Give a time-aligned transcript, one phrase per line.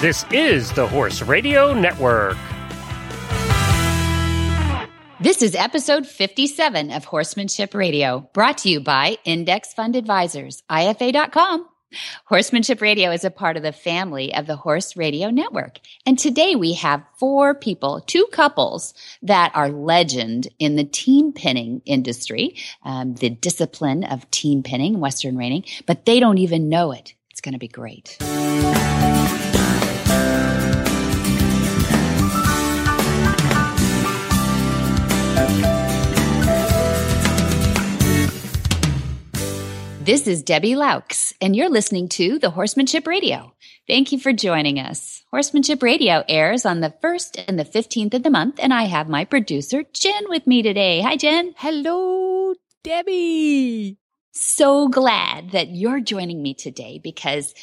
[0.00, 2.38] This is the Horse Radio Network.
[5.20, 11.68] This is episode 57 of Horsemanship Radio, brought to you by Index Fund Advisors, IFA.com.
[12.24, 15.80] Horsemanship Radio is a part of the family of the Horse Radio Network.
[16.06, 21.82] And today we have four people, two couples that are legend in the team penning
[21.84, 27.12] industry, um, the discipline of team penning, Western reining, but they don't even know it.
[27.28, 28.16] It's going to be great.
[40.10, 43.54] This is Debbie Loucks, and you're listening to the Horsemanship Radio.
[43.86, 45.22] Thank you for joining us.
[45.30, 49.08] Horsemanship Radio airs on the 1st and the 15th of the month, and I have
[49.08, 51.00] my producer, Jen, with me today.
[51.00, 51.54] Hi, Jen.
[51.56, 53.98] Hello, Debbie.
[54.32, 57.54] So glad that you're joining me today because,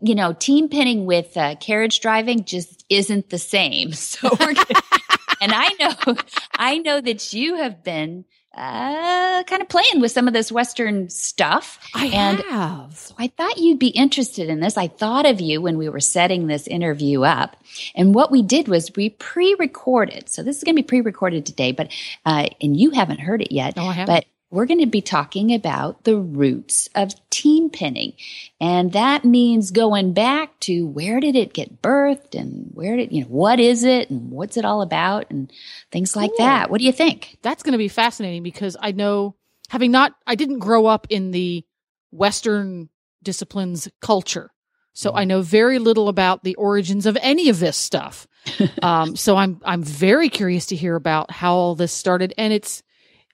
[0.00, 3.92] you know, team penning with uh, carriage driving just isn't the same.
[3.92, 4.82] So we're gonna,
[5.40, 6.16] and I know,
[6.52, 8.24] I know that you have been
[8.54, 11.78] uh, kind of playing with some of this Western stuff.
[11.94, 12.96] I and have.
[12.96, 14.76] So I thought you'd be interested in this.
[14.76, 17.56] I thought of you when we were setting this interview up.
[17.94, 20.28] And what we did was we pre-recorded.
[20.28, 21.90] So this is going to be pre-recorded today, but,
[22.26, 23.76] uh, and you haven't heard it yet.
[23.76, 24.14] No, I haven't.
[24.14, 28.12] But we're going to be talking about the roots of team penning.
[28.60, 33.22] And that means going back to where did it get birthed and where did, you
[33.22, 35.50] know, what is it and what's it all about and
[35.90, 36.46] things like Cool.
[36.46, 36.70] that.
[36.70, 37.38] What do you think?
[37.40, 39.36] That's going to be fascinating because I know,
[39.70, 41.64] having not, I didn't grow up in the
[42.10, 42.90] Western
[43.22, 44.50] disciplines culture.
[44.92, 48.26] So I know very little about the origins of any of this stuff.
[48.82, 52.34] um, so I'm, I'm very curious to hear about how all this started.
[52.36, 52.82] And it's,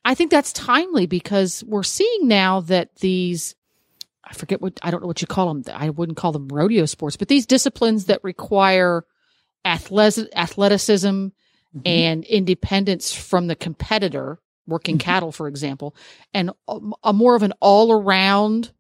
[0.09, 3.55] I think that's timely because we're seeing now that these,
[4.25, 5.65] I forget what, I don't know what you call them.
[5.75, 9.05] I wouldn't call them rodeo sports, but these disciplines that require
[9.65, 11.28] athleticism,
[11.84, 15.00] and independence from the competitor working Mhm.
[15.00, 15.94] cattle for example
[16.34, 18.72] and a, a more of an all around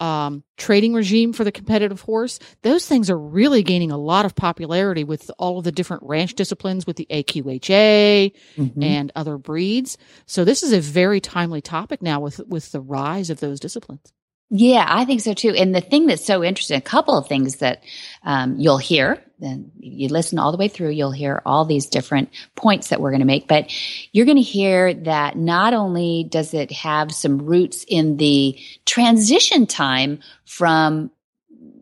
[0.00, 4.34] um, trading regime for the competitive horse those things are really gaining a lot of
[4.34, 8.82] popularity with all of the different ranch disciplines with the AQHA Mhm.
[8.84, 13.30] and other breeds so this is a very timely topic now with with the rise
[13.30, 14.12] of those disciplines
[14.50, 15.50] Yeah, I think so too.
[15.50, 17.82] And the thing that's so interesting, a couple of things that
[18.22, 22.30] um, you'll hear, and you listen all the way through, you'll hear all these different
[22.54, 23.70] points that we're going to make, but
[24.12, 29.66] you're going to hear that not only does it have some roots in the transition
[29.66, 31.10] time from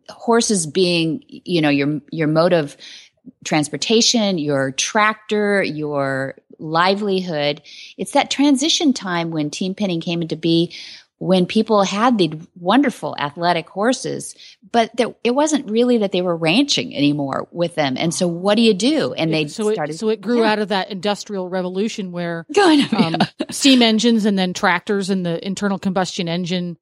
[0.08, 2.76] horses being, you know, your, your mode of
[3.44, 7.62] transportation, your tractor, your livelihood.
[7.96, 10.74] It's that transition time when team penning came into be
[11.18, 14.34] when people had the wonderful athletic horses,
[14.70, 17.96] but that it wasn't really that they were ranching anymore with them.
[17.96, 19.14] And so what do you do?
[19.14, 19.94] And they so started.
[19.94, 20.52] it, so it grew Yeah.
[20.52, 23.26] out of that industrial revolution where kind of, um, yeah.
[23.50, 26.76] steam engines and then tractors and the internal combustion engine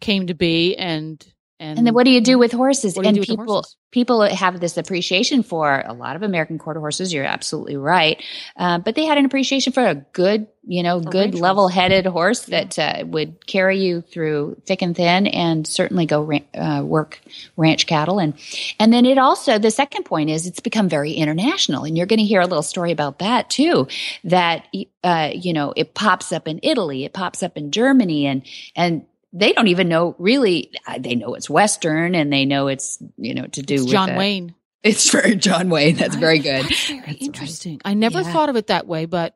[0.00, 1.24] came to be and
[1.60, 2.94] and, And then what do you do with horses?
[2.94, 3.76] Do and people horses?
[3.90, 7.12] people have this appreciation for a lot of American quarter horses.
[7.12, 8.22] You're absolutely right,
[8.56, 12.78] uh, but they had an appreciation for a good, you know, good level-headed horse that
[12.78, 17.20] uh, would carry you through thick and thin, and certainly go ran- uh, work
[17.56, 18.20] ranch cattle.
[18.20, 18.34] And
[18.78, 22.20] and then it also the second point is it's become very international, and you're going
[22.20, 23.88] to hear a little story about that too.
[24.22, 24.66] That
[25.02, 28.42] uh, you know it pops up in Italy, it pops up in Germany, and
[28.76, 30.70] and they don't even know really.
[30.86, 33.92] uh, They know it's Western, and they know it's you know to do it's with
[33.92, 34.54] John Wayne.
[34.82, 35.96] It's for John Wayne.
[35.96, 36.64] That's very good.
[36.64, 37.22] That's very That's right.
[37.22, 37.80] interesting.
[37.84, 38.32] I never Yeah.
[38.32, 39.34] thought of it that way, but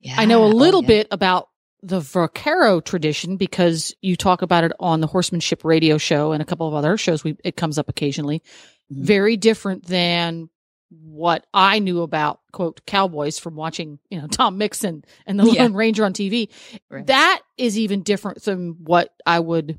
[0.00, 0.14] Yeah.
[0.18, 0.88] I know a Oh, little yeah.
[0.88, 1.48] bit about
[1.82, 6.44] the vaquero tradition because you talk about it on the horsemanship radio show and a
[6.46, 8.42] couple of other shows we it comes up occasionally
[8.90, 9.02] Mhm.
[9.04, 10.48] very different than
[11.02, 15.64] what i knew about quote cowboys from watching you know tom mixon and the Yeah.
[15.64, 16.48] lone ranger on tv
[16.88, 17.06] Right.
[17.08, 19.78] that is even different than what i would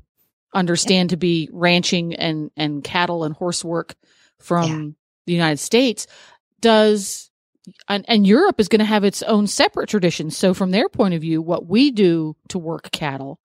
[0.54, 3.94] understand to be ranching and and cattle and horse work
[4.38, 4.88] from Yeah.
[5.26, 6.06] the united states
[6.60, 7.30] does
[7.88, 10.36] and, and Europe is going to have its own separate traditions.
[10.36, 13.40] So from their point of view, what we do to work cattle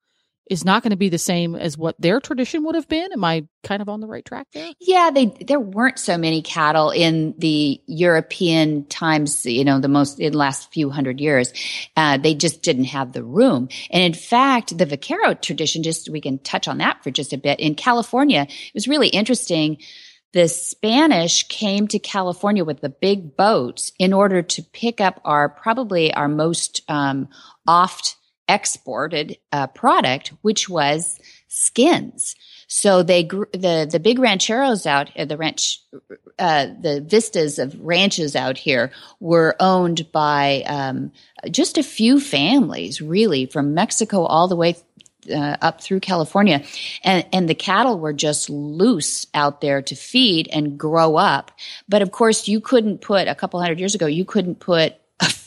[0.52, 3.14] is not going to be the same as what their tradition would have been.
[3.14, 4.70] Am I kind of on the right track there?
[4.82, 10.20] Yeah, they there weren't so many cattle in the European times, you know, the most
[10.20, 11.54] in the last few hundred years.
[11.96, 13.70] Uh, they just didn't have the room.
[13.92, 17.38] And in fact, the vaquero tradition, just we can touch on that for just a
[17.38, 17.62] bit.
[17.62, 19.78] In California, it was really interesting.
[20.34, 25.48] The Spanish came to California with the big boats in order to pick up our
[25.48, 27.30] probably our most um,
[27.66, 28.18] oft
[28.54, 29.38] exported
[29.74, 32.36] product, which was skins.
[32.74, 35.82] So they grew, the the big rancheros out uh, the ranch
[36.40, 41.12] uh, the vistas of ranches out here were owned by um,
[41.52, 44.78] just a few families, really, from Mexico all the way
[45.30, 46.64] uh, up through California,
[47.04, 51.52] and and the cattle were just loose out there to feed and grow up.
[51.90, 54.06] But of course, you couldn't put a couple hundred years ago.
[54.06, 54.96] You couldn't put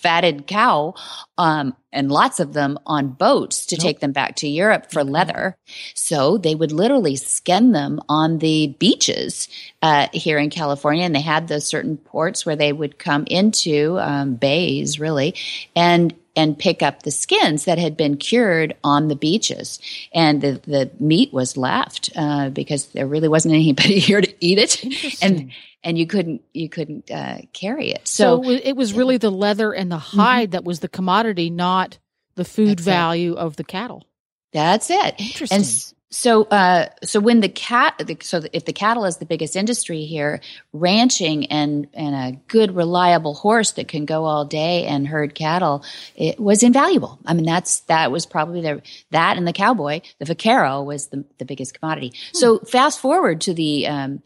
[0.04, 0.92] fatted cow,
[1.38, 3.82] um, and lots of them on boats to nope.
[3.82, 5.56] take them back to Europe for leather.
[5.94, 9.48] So they would literally skin them on the beaches
[9.80, 13.98] uh, here in California, and they had those certain ports where they would come into
[13.98, 15.34] um, bays, really,
[15.74, 19.78] and and pick up the skins that had been cured on the beaches.
[20.12, 24.58] And the, the meat was left uh, because there really wasn't anybody here to eat
[24.58, 25.22] it.
[25.22, 25.52] And
[25.84, 28.08] and you couldn't you couldn't uh, carry it.
[28.08, 30.19] So, so, it was really the leather and the mm-hmm.
[30.19, 30.52] hide mm-hmm.
[30.52, 31.98] that was the commodity, not
[32.34, 33.38] the food That's value it.
[33.38, 34.06] of the cattle.
[34.52, 35.14] That's it.
[35.19, 35.56] Interesting.
[35.56, 40.04] And so, uh, so when the cat, so if the cattle is the biggest industry
[40.04, 40.40] here,
[40.72, 45.84] ranching and and a good reliable horse that can go all day and herd cattle,
[46.14, 47.19] it was invaluable.
[47.26, 48.80] I mean, that's that was probably the
[49.10, 52.12] that and the cowboy, the vaquero was the the biggest commodity.
[52.32, 52.38] Hmm.
[52.38, 54.22] So fast forward to the um,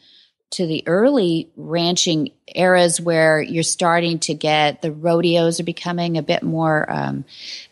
[0.50, 6.22] to the early ranching eras where you're starting to get the rodeos are becoming a
[6.22, 7.24] bit more um,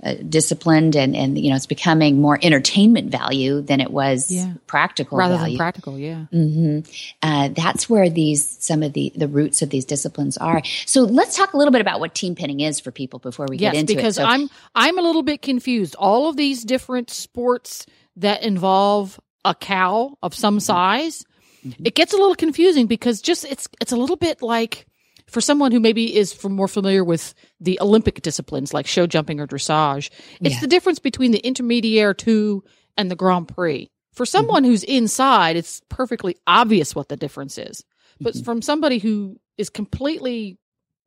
[0.02, 4.52] uh, disciplined and, and you know it's becoming more entertainment value than it was yeah.
[4.67, 5.52] practical rather value.
[5.52, 6.81] than practical yeah mm-hmm.
[7.23, 11.37] uh, that's where these some of the the roots of these disciplines are so let's
[11.37, 13.81] talk a little bit about what team pinning is for people before we yes, get
[13.81, 17.87] into because it because i'm i'm a little bit confused all of these different sports
[18.17, 20.61] that involve a cow of some mm-hmm.
[20.61, 21.25] size
[21.82, 24.86] it gets a little confusing because just it's it's a little bit like
[25.26, 29.40] for someone who maybe is from more familiar with the Olympic disciplines like show jumping
[29.40, 30.10] or dressage,
[30.40, 30.60] it's yeah.
[30.60, 32.62] the difference between the intermediate two
[32.96, 33.90] and the Grand Prix.
[34.12, 34.30] For mm-hmm.
[34.30, 34.70] someone mm-hmm.
[34.70, 37.84] who's inside, it's perfectly obvious what the difference is.
[38.20, 38.44] But mm-hmm.
[38.44, 40.58] from somebody who is completely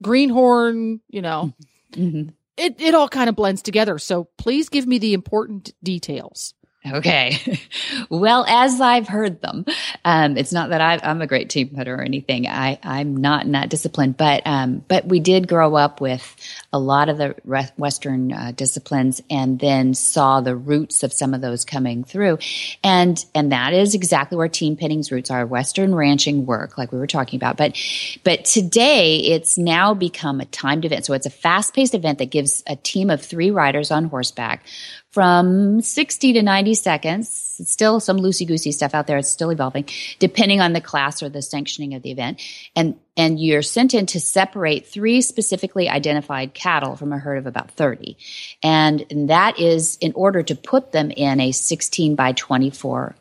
[0.04, 1.54] greenhorn, you know,
[1.94, 2.30] mm-hmm.
[2.58, 3.98] it, it all kind of blends together.
[3.98, 6.54] So please give me the important details.
[6.88, 7.60] Okay.
[8.10, 9.66] well, as I've heard them,
[10.06, 12.48] um, it's not that I, am a great team putter or anything.
[12.48, 16.36] I, I'm not in that discipline, but, um, but we did grow up with
[16.72, 17.36] a lot of the
[17.78, 22.38] Western uh, disciplines and then saw the roots of some of those coming through.
[22.84, 27.00] And, and that is exactly where team penning's roots are, Western ranching work, like we
[27.00, 27.58] were talking about.
[27.58, 27.76] But,
[28.24, 31.06] but today it's now become a timed event.
[31.06, 34.64] So it's a fast paced event that gives a team of three riders on horseback
[35.12, 37.58] from 60 to 90 seconds.
[37.60, 39.18] It's still some loosey goosey stuff out there.
[39.18, 39.86] It's still evolving,
[40.20, 42.42] depending on the class or the sanctioning of the event.
[42.76, 47.48] And, and you're sent in to separate three specifically identified cattle from a herd of
[47.48, 48.18] about 30.
[48.64, 53.16] And, that is in order to put them in a 16 by 24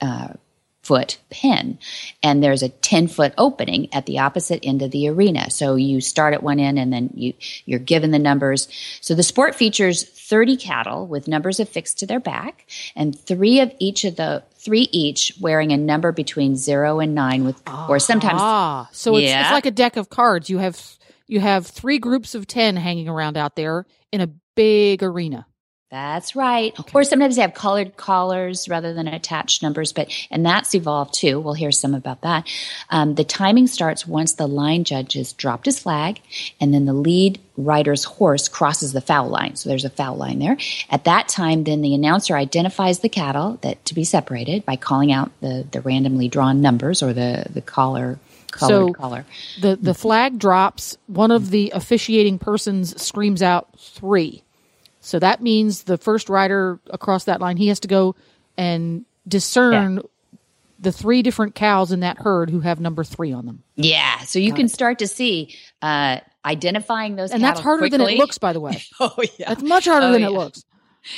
[0.00, 0.28] uh,
[0.82, 1.78] foot pen.
[2.22, 5.50] And there's a 10 foot opening at the opposite end of the arena.
[5.50, 7.34] So you start at one end and then you
[7.66, 8.68] you're given the numbers.
[9.00, 13.72] So the sport features 30 cattle with numbers affixed to their back and three of
[13.78, 18.40] each of the three each wearing a number between 0 and 9 with or sometimes
[18.40, 19.42] ah so it's, yeah.
[19.42, 23.08] it's like a deck of cards you have you have three groups of 10 hanging
[23.08, 25.46] around out there in a big arena
[25.90, 26.78] that's right.
[26.78, 26.90] Okay.
[26.92, 31.38] Or sometimes they have colored collars rather than attached numbers, but and that's evolved too.
[31.38, 32.48] We'll hear some about that.
[32.90, 36.20] Um, the timing starts once the line judge has dropped his flag,
[36.60, 39.54] and then the lead rider's horse crosses the foul line.
[39.56, 40.56] So there's a foul line there.
[40.90, 45.12] At that time, then the announcer identifies the cattle that to be separated by calling
[45.12, 48.18] out the the randomly drawn numbers or the the collar
[48.56, 49.24] so collar.
[49.60, 50.96] The the flag drops.
[51.06, 54.43] One of the officiating persons screams out three.
[55.04, 58.16] So that means the first rider across that line, he has to go
[58.56, 60.02] and discern yeah.
[60.80, 63.62] the three different cows in that herd who have number three on them.
[63.76, 64.20] Yeah.
[64.20, 64.70] So you Got can it.
[64.70, 67.98] start to see uh, identifying those, and that's harder quickly.
[67.98, 68.38] than it looks.
[68.38, 70.28] By the way, oh yeah, that's much harder oh, than yeah.
[70.28, 70.64] it looks.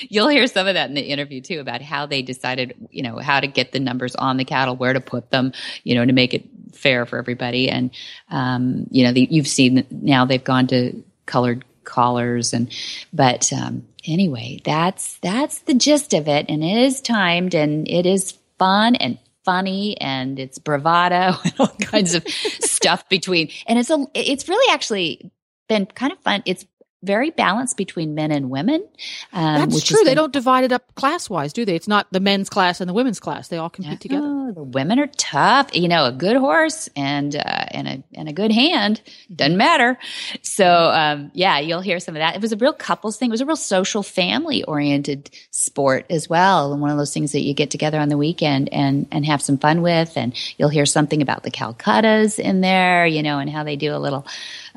[0.00, 3.18] You'll hear some of that in the interview too about how they decided, you know,
[3.18, 5.52] how to get the numbers on the cattle, where to put them,
[5.84, 7.70] you know, to make it fair for everybody.
[7.70, 7.92] And,
[8.28, 12.70] um, you know, the, you've seen now they've gone to colored collars and
[13.12, 16.46] but um, anyway that's that's the gist of it.
[16.48, 21.68] And it is timed and it is fun and funny and it's bravado and all
[21.80, 23.48] kinds of stuff between.
[23.66, 25.30] And it's a it's really actually
[25.68, 26.42] been kind of fun.
[26.44, 26.66] It's
[27.06, 28.86] very balanced between men and women.
[29.32, 29.98] Um, That's true.
[29.98, 31.76] Been, they don't divide it up class wise, do they?
[31.76, 33.48] It's not the men's class and the women's class.
[33.48, 34.26] They all compete together.
[34.26, 35.74] Oh, the women are tough.
[35.74, 39.00] You know, a good horse and uh, and a and a good hand
[39.34, 39.98] doesn't matter.
[40.42, 42.34] So um, yeah, you'll hear some of that.
[42.34, 43.30] It was a real couples thing.
[43.30, 47.32] It was a real social, family oriented sport as well, and one of those things
[47.32, 50.16] that you get together on the weekend and and have some fun with.
[50.16, 53.94] And you'll hear something about the Calcuttas in there, you know, and how they do
[53.94, 54.26] a little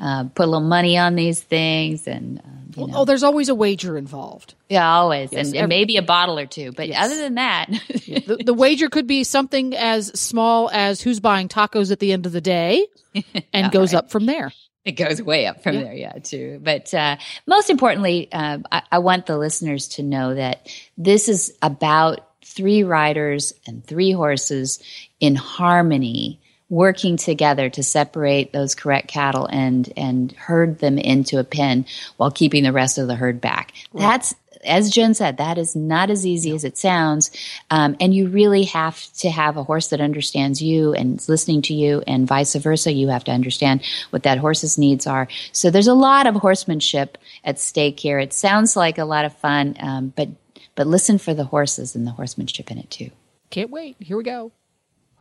[0.00, 2.40] uh, put a little money on these things and.
[2.44, 2.98] Um, you know.
[2.98, 4.54] Oh, there's always a wager involved.
[4.68, 6.70] Yeah, always, yes, and, and, maybe a bottle or two.
[6.70, 7.04] But yes.
[7.04, 7.66] other than that,
[8.06, 8.20] yeah.
[8.20, 12.26] the, the, wager could be something as small as who's buying tacos at the end
[12.26, 12.86] of the day,
[13.52, 13.98] and goes right.
[13.98, 14.52] up from there.
[14.84, 15.82] It goes way up from yeah.
[15.82, 16.60] there, yeah, too.
[16.62, 17.16] But uh,
[17.46, 22.82] most importantly, uh, I, I want the listeners to know that this is about three
[22.82, 24.82] riders and three horses
[25.20, 26.39] in harmony
[26.70, 31.84] working together to separate those correct cattle and and herd them into a pen
[32.16, 33.72] while keeping the rest of the herd back.
[33.92, 34.02] Right.
[34.02, 34.34] That's
[34.64, 37.30] as Jen said, that is not as easy as it sounds.
[37.70, 41.62] Um, and you really have to have a horse that understands you and is listening
[41.62, 42.92] to you, and vice versa.
[42.92, 45.28] You have to understand what that horse's needs are.
[45.52, 48.18] So there's a lot of horsemanship at stake here.
[48.18, 50.28] It sounds like a lot of fun, um, but
[50.74, 53.10] but listen for the horses and the horsemanship in it too.
[53.50, 53.96] Can't wait.
[53.98, 54.52] Here we go.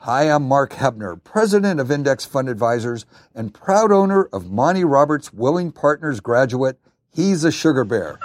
[0.04, 5.34] Hi, I'm Mark Hebner, president of Index Fund Advisors and proud owner of Monty Roberts
[5.34, 6.80] Willing Partners graduate.
[7.14, 8.18] He's a sugar bear.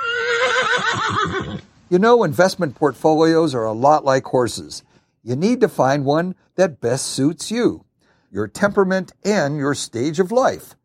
[1.90, 4.84] you know, investment portfolios are a lot like horses.
[5.24, 7.84] You need to find one that best suits you,
[8.30, 10.76] your temperament, and your stage of life.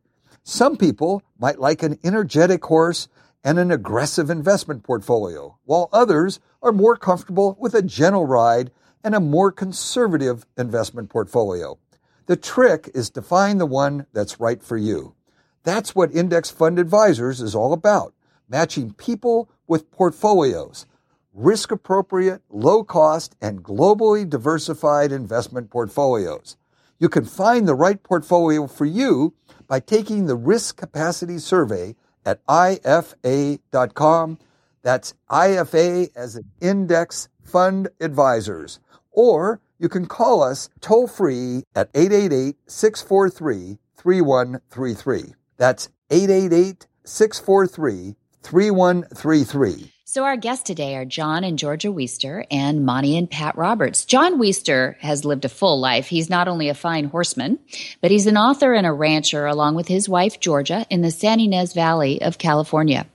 [0.41, 3.07] Some people might like an energetic horse
[3.43, 8.71] and an aggressive investment portfolio, while others are more comfortable with a gentle ride
[9.03, 11.77] and a more conservative investment portfolio.
[12.25, 15.15] The trick is to find the one that's right for you.
[15.63, 18.13] That's what Index Fund Advisors is all about,
[18.47, 20.85] matching people with portfolios,
[21.33, 26.57] risk appropriate, low cost, and globally diversified investment portfolios.
[26.99, 29.33] You can find the right portfolio for you
[29.67, 34.37] by taking the risk capacity survey at ifa.com.
[34.81, 38.79] That's IFA as an index fund advisors
[39.11, 45.33] or you can call us toll free at 888 643 3133.
[45.57, 49.91] That's 888 643 3133.
[50.11, 54.05] So, our guests today are John and Georgia Wiester and Monty and Pat Roberts.
[54.05, 56.07] John Wiester has lived a full life.
[56.07, 57.59] He's not only a fine horseman,
[58.01, 61.39] but he's an author and a rancher along with his wife, Georgia, in the San
[61.39, 63.05] Ynez Valley of California.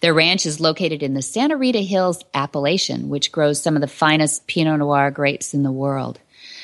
[0.00, 3.86] Their ranch is located in the Santa Rita Hills appellation, which grows some of the
[3.86, 6.18] finest Pinot Noir grapes in the world.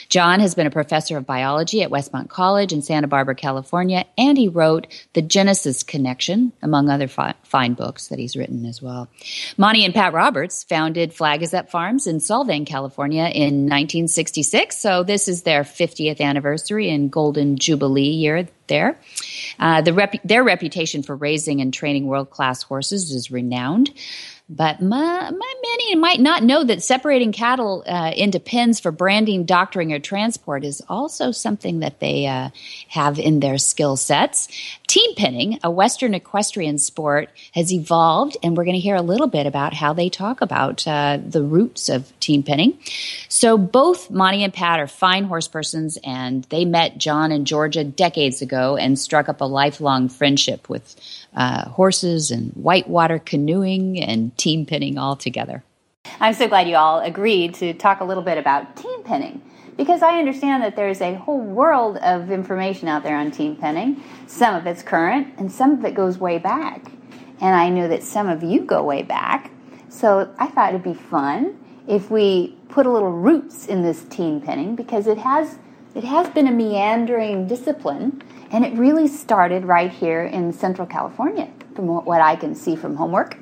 [0.08, 4.36] John has been a professor of biology at Westmont College in Santa Barbara, California, and
[4.36, 9.08] he wrote The Genesis Connection, among other fi- fine books that he's written as well.
[9.56, 14.76] Monty and Pat Roberts founded Flag Is Up Farms in Solvang, California in 1966.
[14.78, 18.98] So this is their 50th anniversary and golden jubilee year there.
[19.58, 23.90] Uh, the rep- their reputation for raising and training world class horses is renowned.
[24.48, 25.53] But my, my
[25.84, 30.64] many might not know that separating cattle uh, into pens for branding, doctoring, or transport
[30.64, 32.50] is also something that they uh,
[32.88, 34.48] have in their skill sets.
[34.86, 39.26] Team penning, a Western equestrian sport, has evolved, and we're going to hear a little
[39.26, 42.78] bit about how they talk about uh, the roots of team penning.
[43.28, 47.84] So both Monty and Pat are fine horse persons, and they met John and Georgia
[47.84, 50.94] decades ago and struck up a lifelong friendship with
[51.34, 55.62] uh, horses and whitewater canoeing and team penning all together.
[56.20, 59.42] I'm so glad you all agreed to talk a little bit about team penning
[59.76, 64.02] because I understand that there's a whole world of information out there on team penning.
[64.26, 66.86] Some of it's current and some of it goes way back.
[67.40, 69.50] And I know that some of you go way back.
[69.88, 74.40] So I thought it'd be fun if we put a little roots in this team
[74.40, 75.58] penning because it has
[75.94, 81.50] it has been a meandering discipline and it really started right here in Central California,
[81.74, 83.36] from what I can see from homework.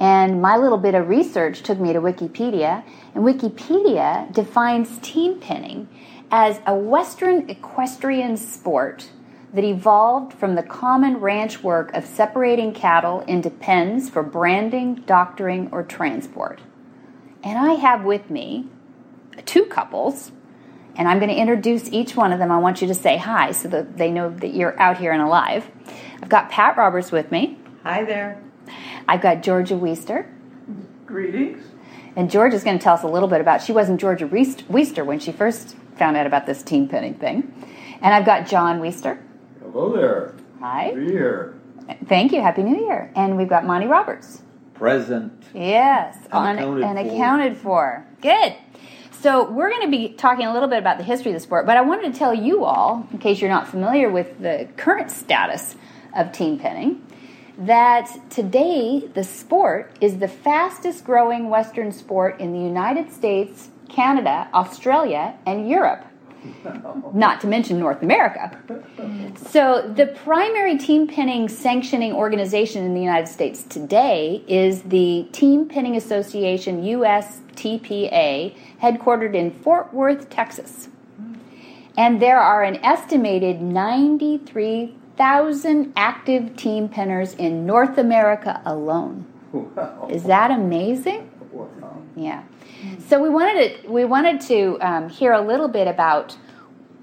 [0.00, 2.84] And my little bit of research took me to Wikipedia,
[3.14, 5.88] and Wikipedia defines team penning
[6.30, 9.10] as a Western equestrian sport
[9.52, 15.68] that evolved from the common ranch work of separating cattle into pens for branding, doctoring,
[15.70, 16.60] or transport.
[17.44, 18.68] And I have with me
[19.44, 20.32] two couples
[20.96, 22.52] and I'm going to introduce each one of them.
[22.52, 25.22] I want you to say hi so that they know that you're out here and
[25.22, 25.68] alive.
[26.22, 27.58] I've got Pat Roberts with me.
[27.82, 28.40] Hi there.
[29.08, 30.26] I've got Georgia Wiester.
[31.06, 31.62] Greetings.
[32.16, 33.62] And Georgia's going to tell us a little bit about.
[33.62, 37.52] She wasn't Georgia Wiester when she first found out about this team penning thing.
[38.00, 39.18] And I've got John Wiester.
[39.60, 40.34] Hello there.
[40.60, 40.92] Hi.
[40.94, 41.54] Be here.
[42.06, 42.40] Thank you.
[42.40, 43.10] Happy New Year.
[43.14, 44.42] And we've got Monty Roberts.
[44.74, 45.32] present.
[45.54, 47.14] Yes, on Unaccounted and for.
[47.14, 48.06] accounted for.
[48.22, 48.54] Good.
[49.20, 51.64] So we're going to be talking a little bit about the history of the sport,
[51.66, 55.10] but I wanted to tell you all, in case you're not familiar with the current
[55.10, 55.76] status
[56.14, 57.06] of team penning,
[57.58, 64.48] that today the sport is the fastest growing Western sport in the United States, Canada,
[64.52, 66.04] Australia, and Europe.
[67.14, 68.58] Not to mention North America.
[69.48, 75.66] So, the primary team penning sanctioning organization in the United States today is the Team
[75.66, 80.88] Penning Association USTPA, headquartered in Fort Worth, Texas.
[81.96, 83.62] And there are an estimated
[85.18, 89.26] 93,000 active team penners in North America alone.
[89.52, 90.08] Wow.
[90.10, 91.30] Is that amazing?
[91.52, 92.02] Wow.
[92.16, 92.42] Yeah.
[93.06, 96.36] So we wanted to we wanted to um, hear a little bit about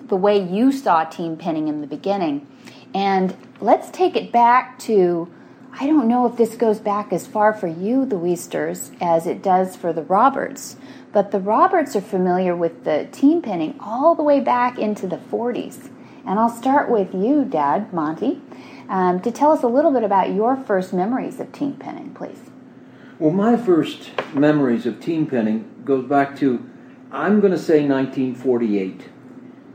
[0.02, 2.46] the way you saw team penning in the beginning,
[2.94, 5.32] and let's take it back to.
[5.80, 9.42] I don't know if this goes back as far for you, the Wiesters, as it
[9.42, 10.76] does for the Roberts,
[11.14, 15.16] but the Roberts are familiar with the team penning all the way back into the
[15.16, 15.90] 40s.
[16.26, 18.42] And I'll start with you, Dad, Monty,
[18.90, 22.40] um, to tell us a little bit about your first memories of team penning, please.
[23.18, 26.68] Well, my first memories of team penning goes back to,
[27.12, 29.10] I'm going to say 1948.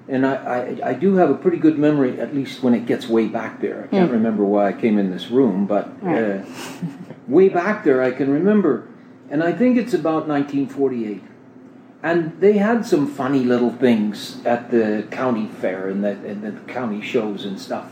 [0.08, 3.08] And I, I, I do have a pretty good memory, at least when it gets
[3.08, 3.84] way back there.
[3.84, 6.44] I can't remember why I came in this room, but uh,
[7.26, 8.88] way back there I can remember.
[9.30, 11.22] And I think it's about 1948.
[12.06, 16.52] And they had some funny little things at the county fair and the, and the
[16.72, 17.90] county shows and stuff.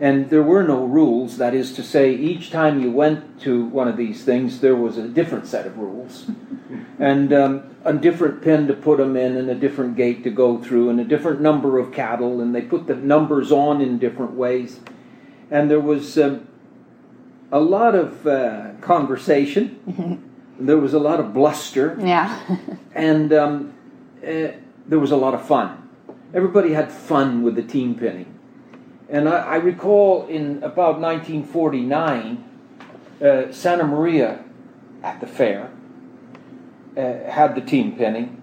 [0.00, 1.38] And there were no rules.
[1.38, 4.98] That is to say, each time you went to one of these things, there was
[4.98, 6.28] a different set of rules.
[6.98, 10.58] and um, a different pen to put them in, and a different gate to go
[10.60, 12.40] through, and a different number of cattle.
[12.40, 14.80] And they put the numbers on in different ways.
[15.52, 16.48] And there was um,
[17.52, 20.24] a lot of uh, conversation.
[20.58, 22.58] there was a lot of bluster Yeah.
[22.94, 23.74] and um,
[24.22, 24.52] uh,
[24.86, 25.88] there was a lot of fun.
[26.34, 28.32] Everybody had fun with the team penning.
[29.08, 32.44] And I, I recall in about 1949,
[33.22, 34.44] uh, Santa Maria
[35.02, 35.70] at the fair
[36.96, 38.42] uh, had the team penning.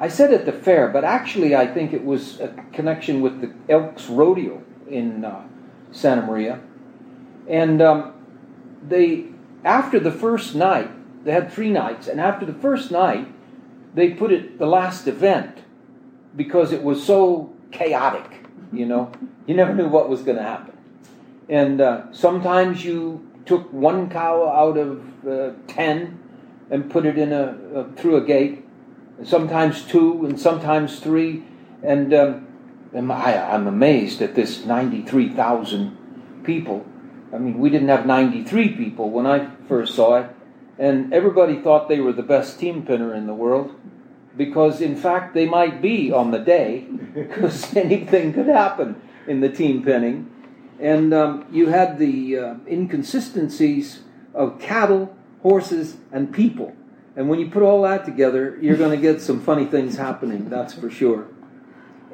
[0.00, 3.52] I said at the fair, but actually I think it was a connection with the
[3.72, 5.46] Elks Rodeo in uh,
[5.90, 6.60] Santa Maria.
[7.48, 8.12] And um,
[8.86, 9.26] they,
[9.64, 10.90] after the first night,
[11.28, 13.28] they had three nights, and after the first night,
[13.94, 15.58] they put it the last event
[16.34, 19.12] because it was so chaotic, you know.
[19.46, 20.76] You never knew what was going to happen.
[21.48, 26.18] And uh, sometimes you took one cow out of uh, ten
[26.70, 28.64] and put it in a, uh, through a gate,
[29.18, 31.44] and sometimes two, and sometimes three.
[31.82, 36.86] And, um, I, I'm amazed at this 93,000 people.
[37.34, 40.30] I mean, we didn't have 93 people when I first saw it,
[40.78, 43.74] and everybody thought they were the best team penner in the world
[44.36, 49.48] because, in fact, they might be on the day because anything could happen in the
[49.48, 50.30] team penning.
[50.80, 56.76] And um, you had the uh, inconsistencies of cattle, horses, and people.
[57.16, 60.48] And when you put all that together, you're going to get some funny things happening,
[60.48, 61.26] that's for sure.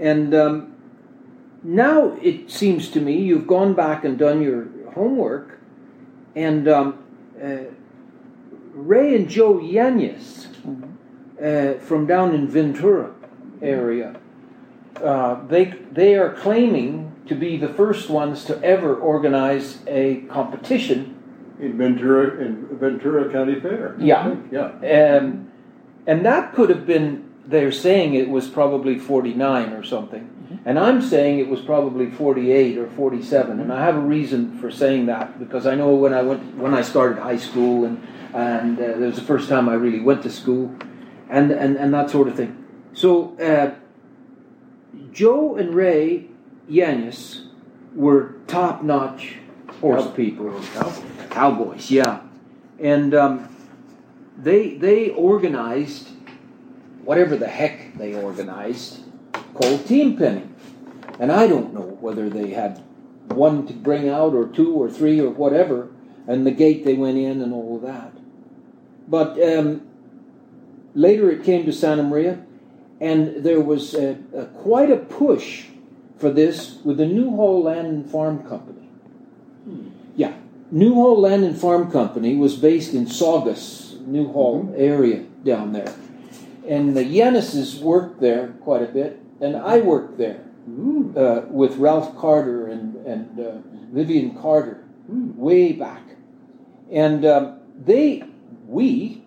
[0.01, 0.75] And um,
[1.63, 5.61] now it seems to me you've gone back and done your homework,
[6.35, 7.05] and um,
[7.43, 7.65] uh,
[8.75, 10.47] Ray and Joe Yannis
[11.41, 13.15] uh, from down in Ventura
[13.63, 14.21] area,
[15.03, 21.11] uh, they they are claiming to be the first ones to ever organize a competition.
[21.61, 23.97] In Ventura, in Ventura County Fair.
[23.99, 24.37] Yeah.
[24.51, 25.17] Yeah.
[25.17, 25.51] Um,
[26.07, 30.31] and that could have been, they're saying it was probably 49 or something.
[30.67, 33.61] And I'm saying it was probably 48 or 47.
[33.61, 36.75] And I have a reason for saying that because I know when I went, when
[36.75, 40.23] I started high school and, and uh, it was the first time I really went
[40.25, 40.75] to school
[41.31, 42.65] and, and, and that sort of thing.
[42.93, 43.75] So, uh,
[45.13, 46.27] Joe and Ray
[46.69, 47.47] Yanis
[47.95, 49.37] were top notch
[49.81, 50.61] horse people.
[51.31, 52.21] Cowboys, yeah.
[52.79, 53.57] And um,
[54.37, 56.09] they they organized
[57.05, 59.01] whatever the heck they organized
[59.55, 60.55] called team penning.
[61.21, 62.83] And I don't know whether they had
[63.29, 65.89] one to bring out or two or three or whatever,
[66.27, 68.14] and the gate they went in and all of that.
[69.07, 69.87] But um,
[70.95, 72.45] later it came to Santa Maria,
[73.01, 75.67] and there was a, a, quite a push
[76.19, 78.89] for this with the Newhall Land and Farm Company.
[80.17, 80.35] Yeah,
[80.71, 85.95] Newhall Land and Farm Company was based in Saugus, Newhall area down there.
[86.67, 90.45] And the Yennises worked there quite a bit, and I worked there
[91.17, 93.53] uh, with Ralph Carter and, and uh,
[93.93, 96.03] Vivian Carter way back.
[96.91, 98.25] And um, they,
[98.75, 99.23] we,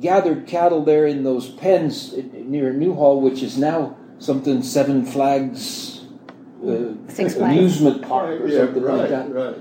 [0.00, 6.06] gathered cattle there in those pens near Newhall, which is now something Seven Flags
[6.64, 7.56] uh, Six Flags.
[7.56, 9.32] amusement park or Yeah, something like that.
[9.32, 9.56] right.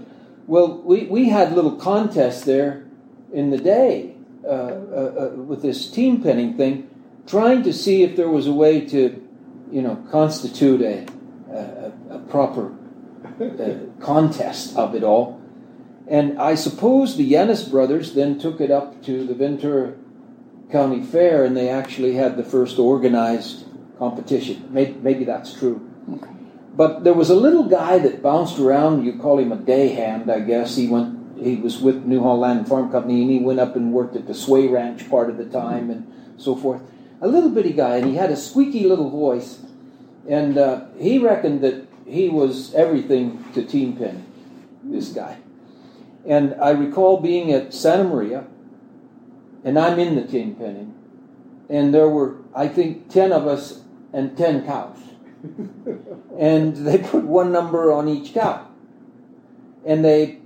[0.47, 2.85] Well, we, we had little contests there
[3.33, 6.89] in the day uh, uh, uh, with this team penning thing,
[7.27, 9.21] trying to see if there was a way to,
[9.71, 11.05] you know, constitute a,
[11.51, 12.73] a, a proper
[13.41, 15.36] uh, contest of it all.
[16.09, 19.95] And I suppose the Yanis brothers then took it up to the Ventura
[20.71, 23.65] County Fair and they actually had the first organized
[23.97, 24.69] competition.
[24.71, 25.87] Maybe, maybe that's true.
[26.77, 29.03] But there was a little guy that bounced around.
[29.03, 30.75] You call him a day hand, I guess.
[30.75, 31.17] He went.
[31.43, 34.33] He was with Land and Farm Company, and he went up and worked at the
[34.33, 36.81] Suey Ranch part of the time, and so forth.
[37.19, 39.59] A little bitty guy, and he had a squeaky little voice,
[40.27, 44.25] and uh, he reckoned that he was everything to Team Penning.
[44.83, 45.37] This guy,
[46.27, 48.45] and I recall being at Santa Maria,
[49.63, 50.93] and I'm in the Team Penning,
[51.69, 53.81] and there were I think ten of us
[54.13, 54.97] and ten cows
[56.39, 58.67] and they put one number on each cow.
[59.85, 60.39] And they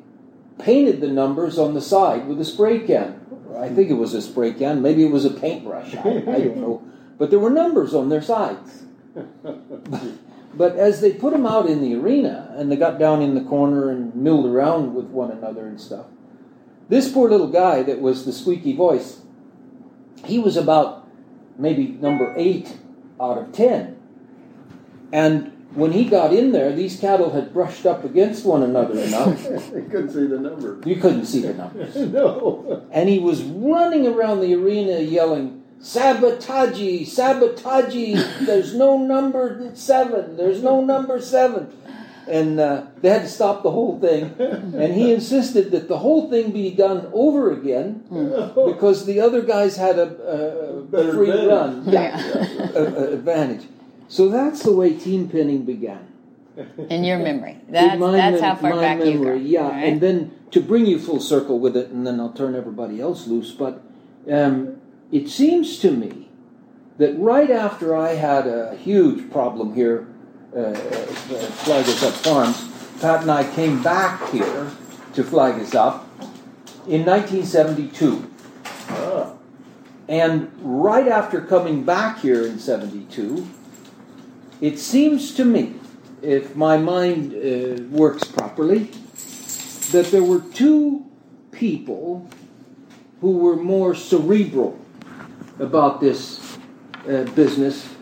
[0.60, 3.20] painted the numbers on the side with a spray can.
[3.58, 6.58] I think it was a spray can, maybe it was a paintbrush, I, I don't
[6.58, 6.88] know.
[7.18, 8.84] But there were numbers on their sides.
[10.54, 13.44] But as they put them out in the arena and they got down in the
[13.44, 16.08] corner and milled around with one another and stuff,
[16.90, 19.22] this poor little guy that was the squeaky voice,
[20.26, 21.08] he was about
[21.58, 22.78] maybe number eight
[23.20, 23.98] out of ten.
[25.14, 29.42] And when he got in there, these cattle had brushed up against one another enough
[29.74, 30.80] You couldn't see the number.
[30.86, 31.96] you couldn't see the numbers.
[32.12, 32.86] No.
[32.92, 40.62] And he was running around the arena yelling, Sabotage, sabotage, there's no number seven, there's
[40.62, 41.74] no number seven.
[42.28, 44.36] And uh, they had to stop the whole thing.
[44.40, 48.04] And he insisted that the whole thing be done over again
[48.56, 51.48] because the other guys had a, a free advantage.
[51.48, 52.36] run yeah,
[52.76, 53.68] a- a- advantage.
[54.08, 56.08] So that's the way team penning began.
[56.90, 57.58] In your memory.
[57.70, 59.34] That's, my that's how far my back you go.
[59.34, 59.86] Yeah, All right?
[59.86, 63.26] and then to bring you full circle with it, and then I'll turn everybody else
[63.26, 63.52] loose.
[63.52, 63.82] But
[64.30, 64.76] um,
[65.12, 66.30] it seems to me
[66.98, 70.08] that right after I had a huge problem here,
[70.56, 70.74] uh, uh,
[71.68, 72.68] Up Farms,
[73.02, 74.72] Pat and I came back here
[75.14, 76.08] to Flag Is Up
[76.88, 78.30] in 1972.
[78.90, 79.34] Ah,
[80.08, 83.48] And right after coming back here in 72,
[84.60, 85.76] it seems to me,
[86.22, 88.92] if my mind uh, works properly,
[89.92, 91.06] that there were two
[91.52, 92.30] people
[93.22, 94.81] who were more cerebral
[95.60, 96.58] about this
[97.08, 97.94] uh, business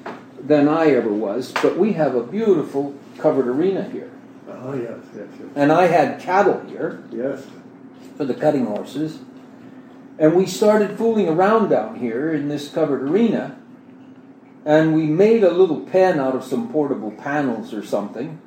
[0.42, 1.52] than I ever was.
[1.52, 4.12] But we have a beautiful covered arena here.
[4.50, 5.50] oh, yes, yes, yes.
[5.56, 7.46] And I had cattle here Yes.
[8.18, 9.20] for the cutting horses.
[10.18, 13.58] And we started fooling around down here in this covered arena.
[14.66, 18.40] And we made a little pen out of some portable panels or something.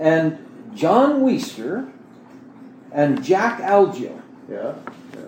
[0.00, 0.38] And
[0.74, 1.90] John Wiester
[2.92, 4.20] and Jack Algio,
[4.50, 4.74] Yeah.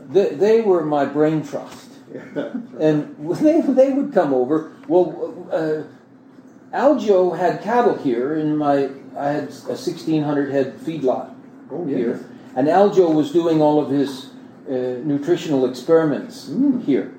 [0.09, 1.91] they, they were my brain trust.
[2.79, 4.73] And they, they would come over.
[4.89, 5.83] Well, uh,
[6.77, 11.35] Algio had cattle here in my, I had a 1600 head feedlot
[11.71, 12.17] Oh, here.
[12.17, 12.25] yes.
[12.57, 14.27] And Aljo was doing all of his
[14.69, 14.73] uh,
[15.05, 16.83] nutritional experiments Mm.
[16.85, 17.13] here.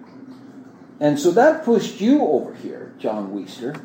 [1.00, 3.82] And so that pushed you over here, John Wiester,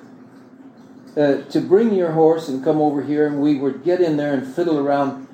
[1.16, 4.32] uh, to bring your horse and come over here, and we would get in there
[4.32, 5.26] and fiddle around.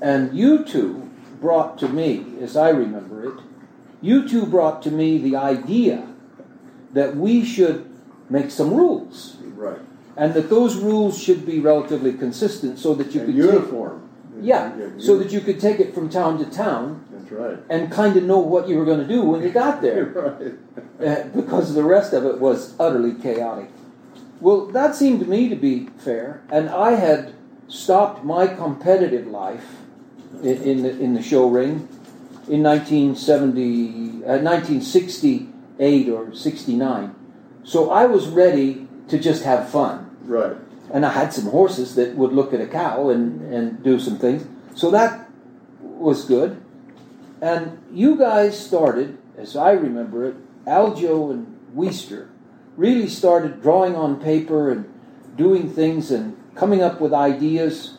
[0.00, 3.34] And you two brought to me, as I remember it,
[4.02, 6.06] you two brought to me the idea
[6.92, 7.86] that we should
[8.28, 9.78] make some rules, Right.
[10.16, 14.02] and that those rules should be relatively consistent so that you And could uniform.
[14.36, 17.58] Take, yeah, so that you could take it from town to town That's right.
[17.68, 20.04] and kind of know what you were going to do when you got there,
[21.00, 21.06] right.
[21.06, 23.68] uh, because the rest of it was utterly chaotic.
[24.40, 27.34] Well, that seemed to me to be fair, and I had
[27.68, 29.76] stopped my competitive life
[30.42, 31.86] in, in, the, in the show ring
[32.50, 37.14] in 1970, uh, 1968 or 69.
[37.62, 40.16] So I was ready to just have fun.
[40.22, 40.56] Right.
[40.92, 44.18] And I had some horses that would look at a cow and, and do some
[44.18, 44.48] things.
[44.74, 45.30] So that
[45.80, 46.60] was good.
[47.40, 50.34] And you guys started, as I remember it,
[50.66, 52.30] Aljo and Wiester
[52.76, 54.92] really started drawing on paper and
[55.36, 57.94] doing things and coming up with ideas.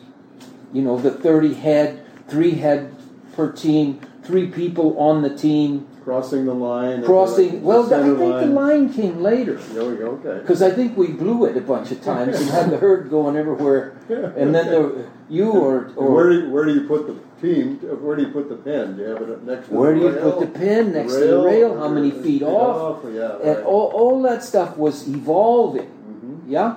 [0.74, 2.94] You know, the 30 head, three head
[3.34, 7.00] per team, three people on the team Crossing the line.
[7.00, 7.60] the- crossing.
[7.60, 9.54] the Well, I think the line came later.
[9.54, 10.40] There we go, okay.
[10.40, 13.36] Because I think we blew it a bunch of times and had the herd going
[13.36, 14.90] everywhere, and then there,
[15.28, 17.76] you or And where do you, where do you put the team?
[17.78, 18.96] Where do you put the pin?
[18.96, 21.20] Do you have it next to where the do you put the pin next to
[21.26, 21.78] the rail?
[21.78, 23.04] How many feet off?
[23.12, 25.86] Yeah, And all, all that stuff was evolving.
[25.88, 26.38] Mhm.
[26.48, 26.76] Yeah?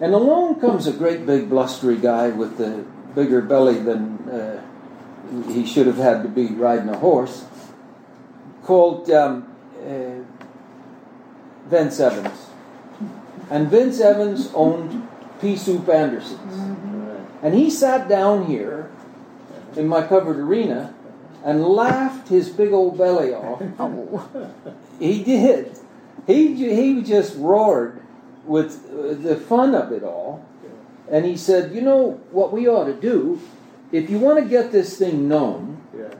[0.00, 4.60] And along comes a great big blustery guy with the bigger belly than uh,
[5.48, 7.44] he should have had to be riding a horse,
[8.62, 9.48] called um,
[9.80, 10.22] uh,
[11.68, 12.46] Vince Evans.
[13.50, 15.08] And Vince Evans owned
[15.40, 16.76] Pea Soup Anderson's.
[17.42, 18.90] And he sat down here
[19.76, 20.94] in my covered arena
[21.44, 23.62] and laughed his big old belly off.
[25.00, 25.76] He did.
[26.26, 28.00] He, he just roared
[28.44, 30.46] with uh, the fun of it all.
[31.10, 33.40] And he said, You know what we ought to do?
[33.92, 36.14] If you want to get this thing known, Yeah.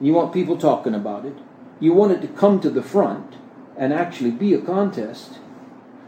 [0.00, 1.34] you want people talking about it,
[1.78, 3.34] you want it to come to the front
[3.76, 5.38] and actually be a contest,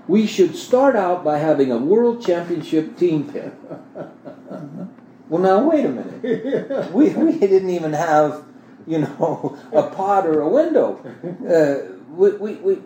[0.09, 3.53] we should start out by having a world championship team pen.
[5.29, 6.91] well, now, wait a minute.
[6.93, 8.45] We, we didn't even have,
[8.87, 11.01] you know, a pot or a window.
[11.49, 12.79] Uh, we, we, we,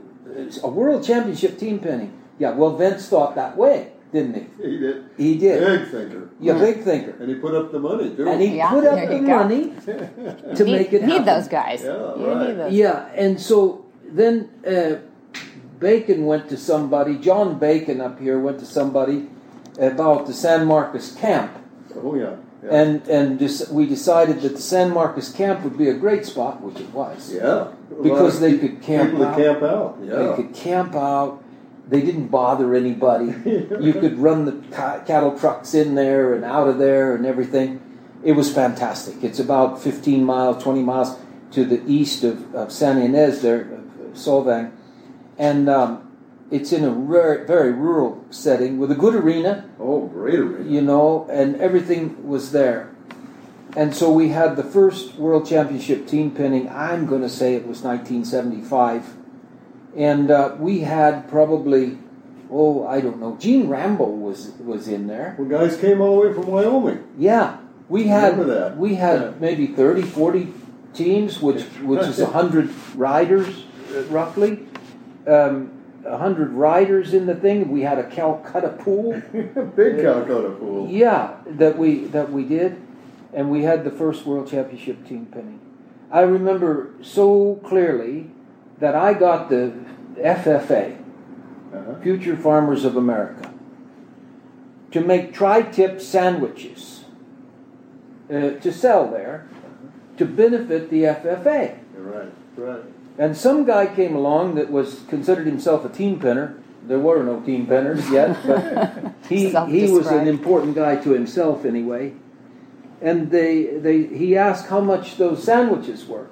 [0.63, 2.13] a world championship team penning.
[2.39, 4.63] Yeah, well, Vince thought that way, didn't he?
[4.71, 5.05] He did.
[5.17, 5.61] He did.
[5.81, 6.29] Big thinker.
[6.41, 7.15] Yeah, big thinker.
[7.21, 8.29] And he put up the money too.
[8.29, 9.37] And he Yeah, put up the go.
[9.37, 11.09] money to need, make it Happen.
[11.09, 11.25] need happen.
[11.25, 11.83] those guys.
[11.83, 12.49] Yeah, you right.
[12.49, 12.73] need those.
[12.73, 14.97] Yeah, and so then uh,
[15.79, 19.29] Bacon went to somebody, John Bacon up here went to somebody
[19.79, 21.53] about the San Marcos camp.
[21.97, 22.37] oh yeah.
[22.65, 22.71] yeah.
[22.81, 26.63] And and dis- we decided that the San Marcos camp would be a great spot,
[26.63, 27.33] which it was.
[27.35, 27.69] yeah.
[28.03, 29.37] Because they could camp people out.
[29.37, 29.99] camp out.
[30.03, 31.43] Yeah, They could camp out.
[31.89, 33.27] They didn't bother anybody.
[33.49, 37.81] you could run the ca- cattle trucks in there and out of there and everything.
[38.25, 39.23] It was fantastic.
[39.23, 41.17] It's about 15 miles, 20 miles
[41.53, 43.81] to the east of, of San Ynez there, of
[44.15, 44.73] Solvang.
[45.39, 46.11] And um,
[46.51, 50.69] it's in a very, very rural setting with a good arena, Oh, great arena.
[50.69, 52.93] you know, and everything was there.
[53.77, 56.69] And so we had the first World Championship team penning.
[56.69, 59.15] I'm going to say it was 1975.
[59.97, 61.99] And uh, we had probably,
[62.51, 65.35] oh, I don't know, Gene Rambo was was in there.
[65.39, 67.05] Well, guys came all the way from Wyoming.
[67.19, 68.77] Yeah, we had that.
[68.77, 69.33] we had Yeah.
[69.41, 70.53] maybe 30, 40
[70.93, 74.67] teams, which which is hundred riders uh, roughly.
[75.27, 75.73] Um,
[76.07, 77.69] hundred riders in the thing.
[77.71, 79.21] We had a Calcutta pool.
[79.33, 80.89] Big Calcutta pool.
[80.91, 82.77] Yeah, that we that we did,
[83.33, 85.61] and we had the first world championship team penning.
[86.11, 88.31] I remember so clearly
[88.79, 89.73] that I got the
[90.19, 90.97] FFA,
[91.73, 92.01] Uh-huh.
[92.03, 93.53] Future Farmers of America,
[94.93, 97.05] to make tri-tip sandwiches
[98.31, 99.47] uh, to sell there
[100.17, 101.79] to benefit the FFA.
[101.95, 102.33] You're right.
[102.57, 102.83] Right.
[103.19, 106.59] And some guy came along that was considered himself a team penner.
[106.87, 111.65] There were no team penners yet, but he he was an important guy to himself
[111.65, 112.15] anyway.
[113.01, 116.29] And they they he asked how much those sandwiches were,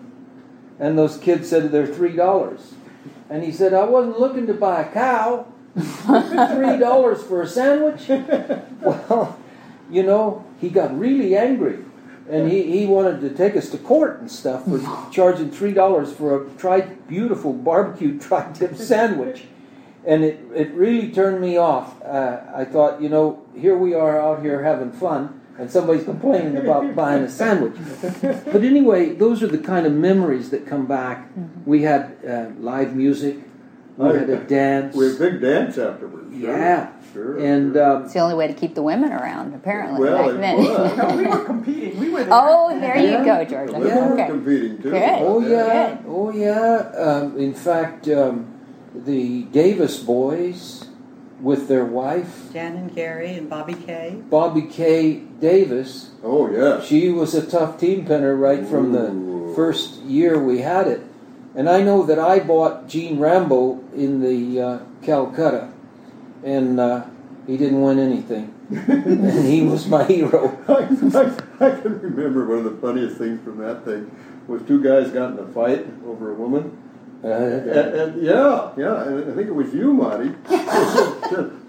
[0.78, 2.74] and those kids said they're three dollars.
[3.30, 5.46] And he said, I wasn't looking to buy a cow.
[5.74, 8.08] Three dollars for a sandwich?
[8.80, 9.38] Well,
[9.90, 11.78] you know, he got really angry.
[12.28, 16.12] And he, he wanted to take us to court and stuff for charging three dollars
[16.12, 19.46] for a tri beautiful barbecue tri tip sandwich.
[20.06, 22.02] And it, it really turned me off.
[22.02, 26.56] Uh, I thought, you know, here we are out here having fun, and somebody's complaining
[26.58, 27.74] about buying a sandwich.
[28.20, 31.28] But anyway, those are the kind of memories that come back.
[31.64, 33.38] We had uh, live music,
[33.96, 34.94] we had a dance.
[34.96, 36.36] We had a big dance afterwards.
[36.38, 36.58] Sure.
[36.58, 36.92] Yeah.
[37.12, 37.38] Sure.
[37.38, 37.96] And sure.
[37.96, 40.56] um, It's the only way to keep the women around, apparently, well, back it then.
[40.58, 40.96] was.
[40.98, 41.98] No, we were competing.
[42.00, 42.28] We were there.
[42.32, 43.24] oh, there you Yeah.
[43.24, 43.72] go, The Georgia.
[43.78, 44.26] women were Okay.
[44.26, 44.90] competing too.
[44.90, 45.02] Good.
[45.22, 46.04] Oh yeah, Good.
[46.08, 46.92] oh yeah.
[46.98, 48.53] Um, in fact, um,
[48.94, 50.86] the Davis boys,
[51.40, 54.16] with their wife Jan and Gary and Bobby Kay.
[54.30, 56.80] Bobby Kay Davis, Oh yeah.
[56.80, 61.02] she was a tough team penner right from the first year we had it.
[61.54, 65.72] And I know that I bought Gene Rambo in the uh, Calcutta,
[66.42, 67.04] and uh,
[67.46, 68.52] he didn't win anything.
[68.70, 70.58] and he was my hero.
[70.68, 70.72] I,
[71.62, 74.10] I, I can remember one of the funniest things from that thing
[74.48, 76.76] was two guys got in a fight over a woman.
[77.24, 80.30] Uh, And, and yeah, yeah, and I think it was you, Marty.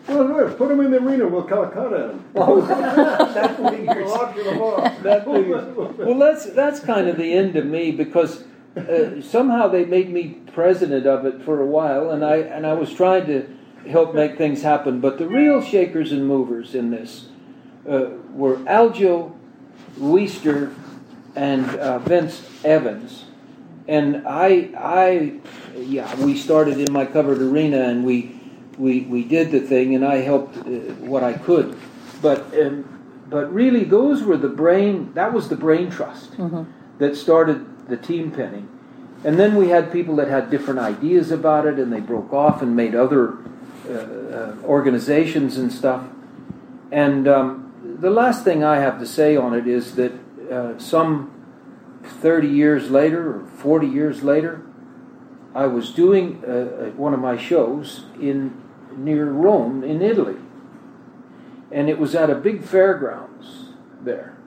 [0.08, 1.28] well, put him in the arena.
[1.28, 2.26] We'll Calcutta him.
[2.36, 4.12] Oh, that figures.
[4.12, 5.02] Lock him up.
[5.02, 5.26] That.
[5.26, 8.44] Well, that's that's kind of the end of me because
[8.76, 12.74] uh, somehow they made me president of it for a while, and I and I
[12.74, 13.48] was trying to
[13.90, 15.00] help make things happen.
[15.00, 17.30] But the real shakers and movers in this
[17.90, 19.34] uh, were Aljo
[19.98, 20.74] Wiester
[21.36, 23.26] and uh, Vince Evans,
[23.88, 25.40] and I, I,
[25.76, 28.40] yeah, we started in my covered arena, and we,
[28.78, 30.70] we, we did the thing, and I helped uh,
[31.06, 31.78] what I could,
[32.22, 35.14] but, um, but really, those were the brain.
[35.14, 36.36] That was the brain trust
[37.00, 38.70] that started the team penning,
[39.24, 42.62] and then we had people that had different ideas about it, and they broke off
[42.62, 43.38] and made other
[43.88, 46.04] uh, uh, organizations and stuff.
[46.92, 50.12] And um, the last thing I have to say on it is that
[50.52, 51.32] uh, some
[52.08, 54.66] 30 years later or 40 years later,
[55.56, 58.62] I was doing uh, uh, one of my shows in
[58.96, 60.36] near Rome in Italy,
[61.72, 63.70] and it was at a big fairgrounds
[64.02, 64.38] there,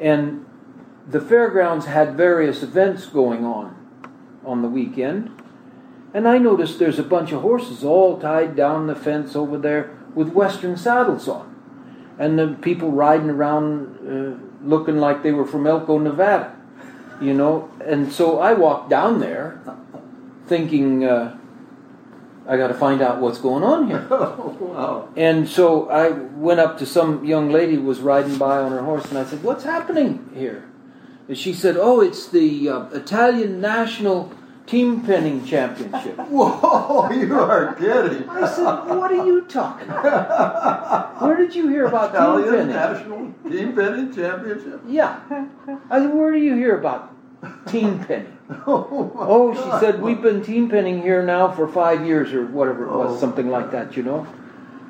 [0.00, 0.44] and
[1.06, 3.76] the fairgrounds had various events going on
[4.44, 5.30] on the weekend,
[6.12, 9.96] and I noticed there's a bunch of horses all tied down the fence over there
[10.16, 11.54] with western saddles on,
[12.18, 16.57] and the people riding around uh, looking like they were from Elko, Nevada,
[17.20, 17.70] you know.
[17.84, 19.60] And so I walked down there,
[20.46, 21.38] thinking uh,
[22.46, 24.06] I got to find out what's going on here.
[24.10, 25.08] wow.
[25.16, 28.82] And so I went up to some young lady who was riding by on her
[28.82, 30.68] horse, and I said, "What's happening here?"
[31.28, 34.32] And she said, "Oh, it's the uh, Italian national
[34.68, 38.28] team penning championship." Whoa, you are kidding.
[38.28, 38.64] I said,
[38.96, 41.20] "What are you talking about?
[41.22, 43.18] Where did you hear about team Italian penning?" National
[43.50, 44.80] Team Penning Championship.
[44.86, 45.18] Yeah.
[45.90, 47.12] I said, "Where do you hear about
[47.66, 48.34] team penning?"
[48.66, 49.80] Oh, Oh, she God.
[49.80, 53.20] said, we've been team penning here now for five years or whatever it was, Oh.
[53.20, 54.26] something like that, you know?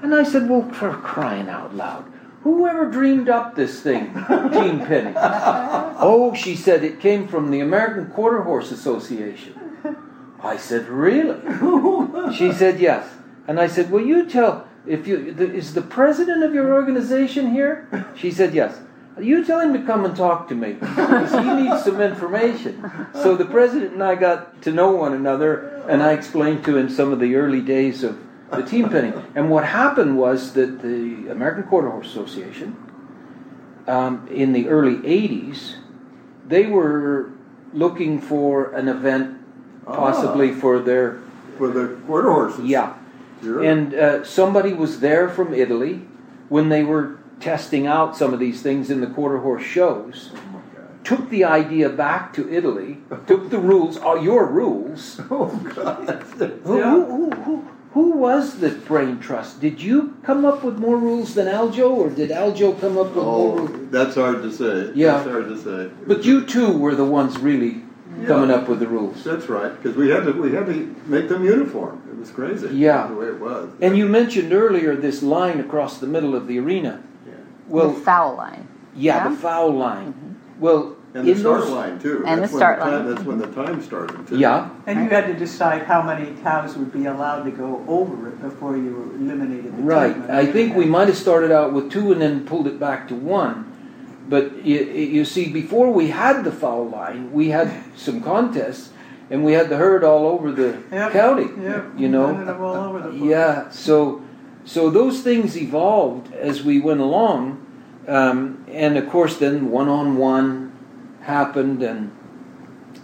[0.01, 2.05] And I said, well, for crying out loud,
[2.45, 5.15] whoever dreamed up this thing, team penning?
[5.19, 9.55] oh, she said, it came from the American Quarter Horse Association.
[10.43, 11.41] I said, really?
[12.37, 13.09] she said, yes.
[13.47, 17.53] And I said, well, you tell, if you, the, is the president of your organization
[17.53, 17.89] here?
[18.17, 18.79] She said, yes.
[19.21, 20.75] You tell him to come and talk to me.
[20.75, 23.09] because He needs some information.
[23.15, 26.89] So the president and I got to know one another, and I explained to him
[26.89, 28.19] some of the early days of
[28.51, 29.15] the team penning.
[29.35, 32.77] And what happened was that the American Quarter Horse Association,
[33.89, 35.77] um, in the early 80s,
[36.47, 37.33] they were
[37.73, 39.38] looking for an event
[39.89, 41.21] possibly for their
[41.57, 42.65] For the quarter horses.
[42.65, 42.95] yeah
[43.43, 43.63] Sure.
[43.63, 46.03] and uh, somebody was there from Italy
[46.49, 50.33] when they were testing out some of these things in the quarter horse shows.
[51.05, 52.99] Took the idea back to Italy,
[53.29, 55.21] took the rules, all your rules.
[55.31, 56.23] oh, God.
[56.65, 59.61] Who, who, who, who, who was the brain trust?
[59.61, 63.25] Did you come up with more rules than Aljo, or did Aljo come up with
[63.25, 63.91] more Oh, rules?
[63.93, 64.93] that's hard to say.
[64.95, 65.19] Yeah.
[65.19, 65.91] That's hard to say.
[66.07, 67.83] But you two were the ones really
[68.27, 69.23] coming up with the rules.
[69.25, 72.03] That's right, because we had to we had to make them uniform.
[72.11, 72.69] It was crazy.
[72.77, 73.07] Yeah.
[73.07, 73.71] the way it was.
[73.81, 77.03] And you mentioned earlier this line across the middle of the arena.
[77.69, 78.67] Well, the foul line.
[78.95, 79.31] Yeah, Yeah?
[79.31, 80.13] the foul line.
[80.15, 80.61] Mm-hmm.
[80.61, 82.25] Well, and the start those, line too.
[82.27, 83.15] And that's the when start time, line.
[83.15, 84.39] That's when the time started too.
[84.39, 88.29] yeah, And you had to decide how many cows would be allowed to go over
[88.29, 90.15] it before you eliminated the right.
[90.15, 90.27] team.
[90.29, 93.15] I think we might have started out with two and then pulled it back to
[93.15, 93.68] one.
[94.29, 98.91] But you, you see, before we had the foul line, we had some contests,
[99.31, 101.49] and we had the herd all over the Yep, county.
[101.63, 103.23] yep, You know, ended up all over the place.
[103.23, 104.23] Yeah, so
[104.65, 107.65] so those things evolved as we went along,
[108.07, 110.73] um, and of course then one on one
[111.23, 112.11] happened, and,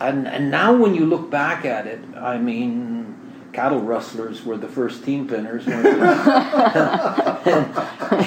[0.01, 3.15] and and now when you look back at it, I mean,
[3.55, 7.67] cattle rustlers were the first team pinners, and,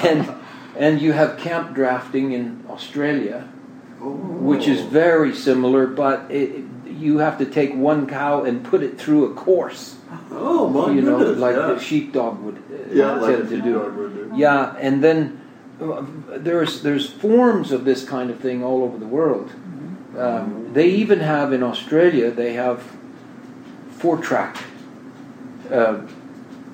[0.04, 0.34] and
[0.78, 3.42] and you have camp drafting in Australia,
[4.00, 8.98] which is very similar, but it, you have to take one cow and put it
[8.98, 9.96] through a course
[10.30, 11.38] Oh my you know, goodness!
[11.38, 11.66] like yeah.
[11.66, 13.98] the sheepdog would uh, yeah, tend a to sheepdog do.
[13.98, 14.32] would do.
[14.36, 15.40] Yeah, and then
[15.80, 16.04] uh,
[16.38, 19.50] there's there's forms of this kind of thing all over the world.
[20.16, 22.82] Um, they even have in Australia they have
[23.90, 24.56] four track.
[25.70, 26.00] Uh,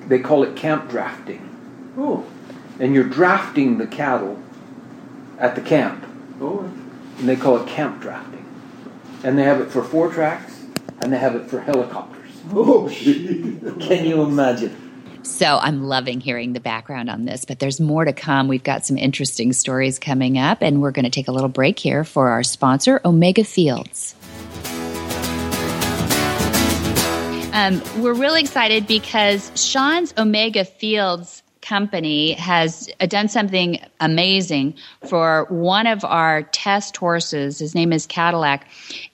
[0.07, 1.41] they call it camp drafting,
[1.97, 2.25] Oh,
[2.79, 4.41] and you're drafting the cattle
[5.37, 6.05] at the camp,
[6.41, 6.71] oh,
[7.19, 8.45] and they call it camp drafting.
[9.23, 10.63] And they have it for four tracks,
[11.01, 12.31] and they have it for helicopters.
[12.51, 12.89] oh.
[13.79, 14.81] Can you imagine?
[15.23, 18.47] So I'm loving hearing the background on this, but there's more to come.
[18.47, 21.79] We've got some interesting stories coming up, and we're going to take a little break
[21.79, 24.15] here for our sponsor, Omega Fields.
[27.53, 34.75] Um, we're really excited because Sean's Omega Fields company has done something amazing
[35.07, 37.59] for one of our test horses.
[37.59, 38.67] His name is Cadillac.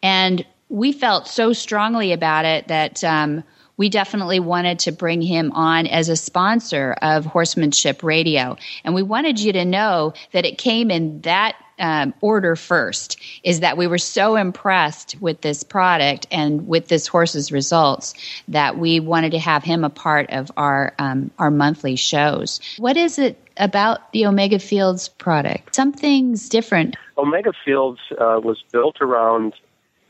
[0.03, 3.43] And we felt so strongly about it that um,
[3.77, 8.55] we definitely wanted to bring him on as a sponsor of Horsemanship Radio.
[8.83, 13.59] And we wanted you to know that it came in that um, order first is
[13.59, 18.13] that we were so impressed with this product and with this horse's results
[18.47, 22.61] that we wanted to have him a part of our um, our monthly shows.
[22.77, 25.75] What is it about the Omega Fields product?
[25.75, 26.95] Something's different.
[27.17, 29.53] Omega Fields uh, was built around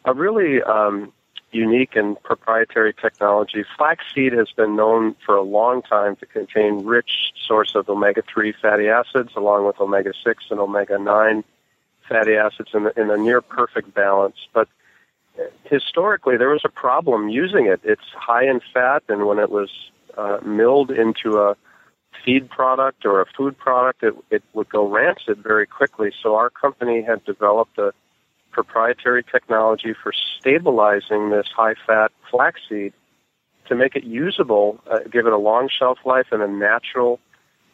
[0.05, 1.11] a really um,
[1.51, 3.63] unique and proprietary technology.
[3.77, 8.87] Flaxseed has been known for a long time to contain rich source of omega-3 fatty
[8.87, 11.43] acids along with omega-6 and omega-9
[12.11, 14.35] fatty acids in, in a near perfect balance.
[14.53, 14.67] But
[15.63, 17.79] historically, there was a problem using it.
[17.83, 19.69] It's high in fat, and when it was
[20.17, 21.55] uh, milled into a
[22.23, 26.11] feed product or a food product, it, it would go rancid very quickly.
[26.21, 27.93] So our company had developed a
[28.51, 32.93] proprietary technology for stabilizing this high fat flaxseed
[33.67, 37.19] to make it usable, uh, give it a long shelf life in a natural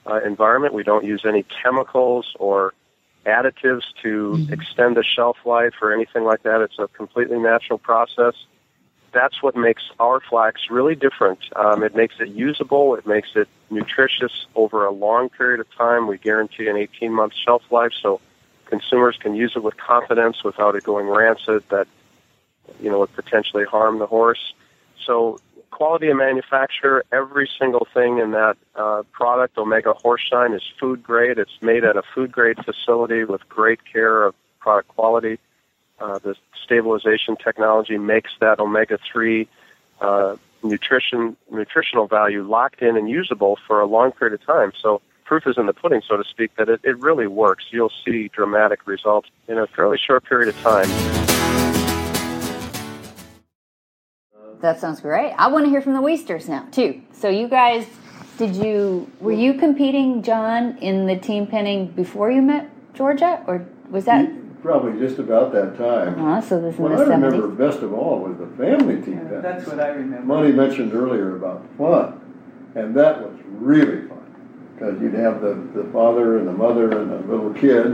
[0.06, 0.74] uh, environment.
[0.74, 2.74] We don't use any chemicals or
[3.28, 4.54] additives to mm-hmm.
[4.54, 6.62] extend the shelf life or anything like that.
[6.62, 8.34] It's a completely natural process.
[9.12, 11.40] That's what makes our flax really different.
[11.56, 12.96] Um, it makes it usable.
[12.96, 16.08] It makes it nutritious over a long period of time.
[16.08, 18.22] We guarantee an 18 month shelf life, so
[18.66, 21.88] consumers can use it with confidence without it going rancid that
[22.82, 24.54] you know would potentially harm the horse.
[25.06, 25.40] So
[25.78, 31.38] quality of manufacture, every single thing in that uh, product, Omega Horse is food grade.
[31.38, 35.38] It's made at a food grade facility with great care of product quality.
[36.00, 39.48] Uh, the stabilization technology makes that omega three
[40.02, 44.72] uh, nutrition nutritional value locked in and usable for a long period of time.
[44.82, 47.66] So proof is in the pudding, so to speak, that it, it really works.
[47.70, 51.67] You'll see dramatic results in a fairly short period of time.
[54.62, 55.34] That sounds great.
[55.38, 57.02] I want to hear from the Wiesters now too.
[57.14, 57.86] So you guys,
[58.38, 63.66] did you were you competing, John, in the team penning before you met Georgia, or
[63.90, 64.30] was that?
[64.64, 66.20] Probably just about that time.
[66.26, 67.10] Uh, so this what I 70s.
[67.10, 69.42] remember best of all was the family team Yeah, penning.
[69.44, 70.26] that's what I remember.
[70.26, 72.20] Monty mentioned earlier about fun,
[72.76, 74.18] and that was really fun
[74.74, 77.86] because you'd have the, the father and the mother and the little kid,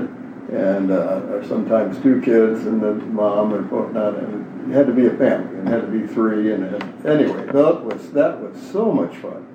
[0.52, 4.16] and uh, or sometimes two kids and the mom and whatnot.
[4.18, 6.54] And it had to be a family, and it had to be three.
[6.54, 9.48] And, and anyway, that was that was so much fun.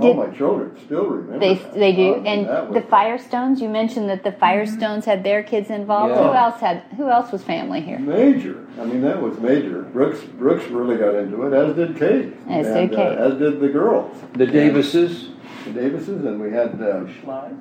[0.00, 1.38] All my children still remember.
[1.38, 1.74] They that.
[1.74, 3.60] they do, I mean, and that the Firestones.
[3.60, 6.14] You mentioned that the Firestones had their kids involved.
[6.14, 6.28] Yeah.
[6.28, 6.82] Who else had?
[6.96, 7.98] Who else was family here?
[7.98, 8.66] Major.
[8.80, 9.82] I mean, that was major.
[9.82, 12.34] Brooks Brooks really got into it, as did Kate.
[12.48, 13.18] As did Kate.
[13.18, 14.16] Uh, as did the girls.
[14.34, 15.30] The Davises.
[15.64, 17.56] The Davises, and we had uh, Schleiz?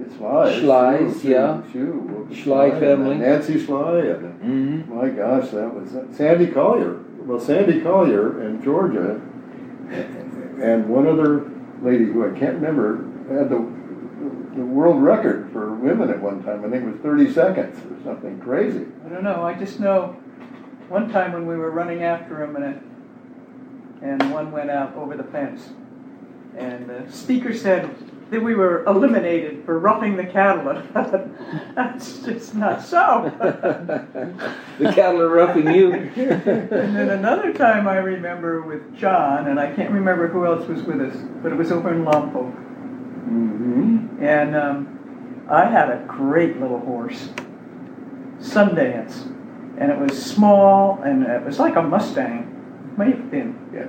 [0.00, 0.52] It's Sly.
[0.60, 1.62] Schleiz, Shoo, yeah.
[1.72, 3.16] Shoo, Shoo, Schley and, family.
[3.18, 4.94] Nancy Sly, and Mm-hmm.
[4.96, 7.00] my gosh, that was uh, Sandy Collier.
[7.20, 9.20] Well, Sandy Collier in Georgia,
[10.62, 11.50] and one other
[11.82, 13.80] lady who I can't remember had the
[14.56, 16.64] the world record for women at one time.
[16.64, 18.84] I think it was 30 seconds or something crazy.
[19.06, 19.44] I don't know.
[19.44, 20.16] I just know
[20.88, 22.82] one time when we were running after him and it,
[24.02, 25.68] and one went out over the fence,
[26.56, 27.88] and the speaker said
[28.30, 30.82] that we were eliminated for roughing the cattle.
[31.74, 33.32] That's just not so.
[34.78, 35.92] The cattle are roughing you.
[35.92, 40.82] and then another time I remember with John, and I can't remember who else was
[40.82, 42.50] with us, but it was over in Lompoc.
[43.28, 44.24] Mm-hmm.
[44.24, 47.28] And um, I had a great little horse,
[48.38, 49.26] Sundance,
[49.76, 53.58] and it was small, and it was like a Mustang, may have been.
[53.74, 53.88] Yeah.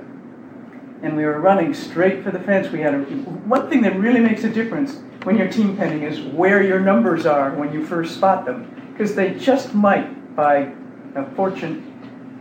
[1.02, 2.70] And we were running straight for the fence.
[2.70, 6.20] We had a one thing that really makes a difference when you're team penning is
[6.20, 10.72] where your numbers are when you first spot them, because they just might, by
[11.14, 11.88] a fortune,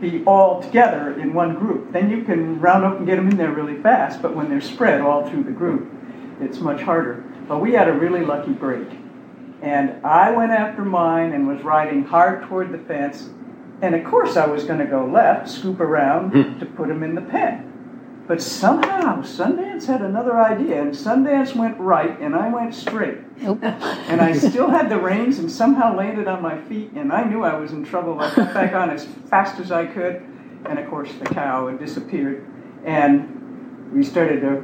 [0.02, 1.92] be all together in one group.
[1.92, 4.22] Then you can round up and get them in there really fast.
[4.22, 5.92] But when they're spread all through the group,
[6.40, 7.24] it's much harder.
[7.48, 8.88] But we had a really lucky break.
[9.62, 13.30] And I went after mine and was riding hard toward the fence.
[13.84, 16.60] And of course, I was going to go left, scoop around hmm.
[16.60, 17.71] to put him in the pen.
[18.32, 23.18] But somehow, Sundance had another idea, and Sundance went right, and I went straight.
[23.42, 23.62] Nope.
[23.62, 27.44] And I still had the reins and somehow landed on my feet, and I knew
[27.44, 28.22] I was in trouble.
[28.22, 30.22] I got back on as fast as I could,
[30.64, 32.48] and of course, the cow had disappeared.
[32.86, 34.62] And we started to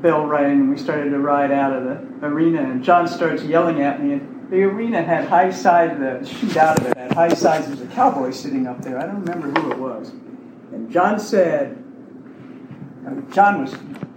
[0.00, 3.82] bell rang, and we started to ride out of the arena, and John starts yelling
[3.82, 7.34] at me, and the arena had high sides, the sheet out of it had high
[7.34, 7.66] sides.
[7.66, 8.98] There's a cowboy sitting up there.
[8.98, 10.12] I don't remember who it was.
[10.72, 11.82] And John said,
[13.30, 13.76] John was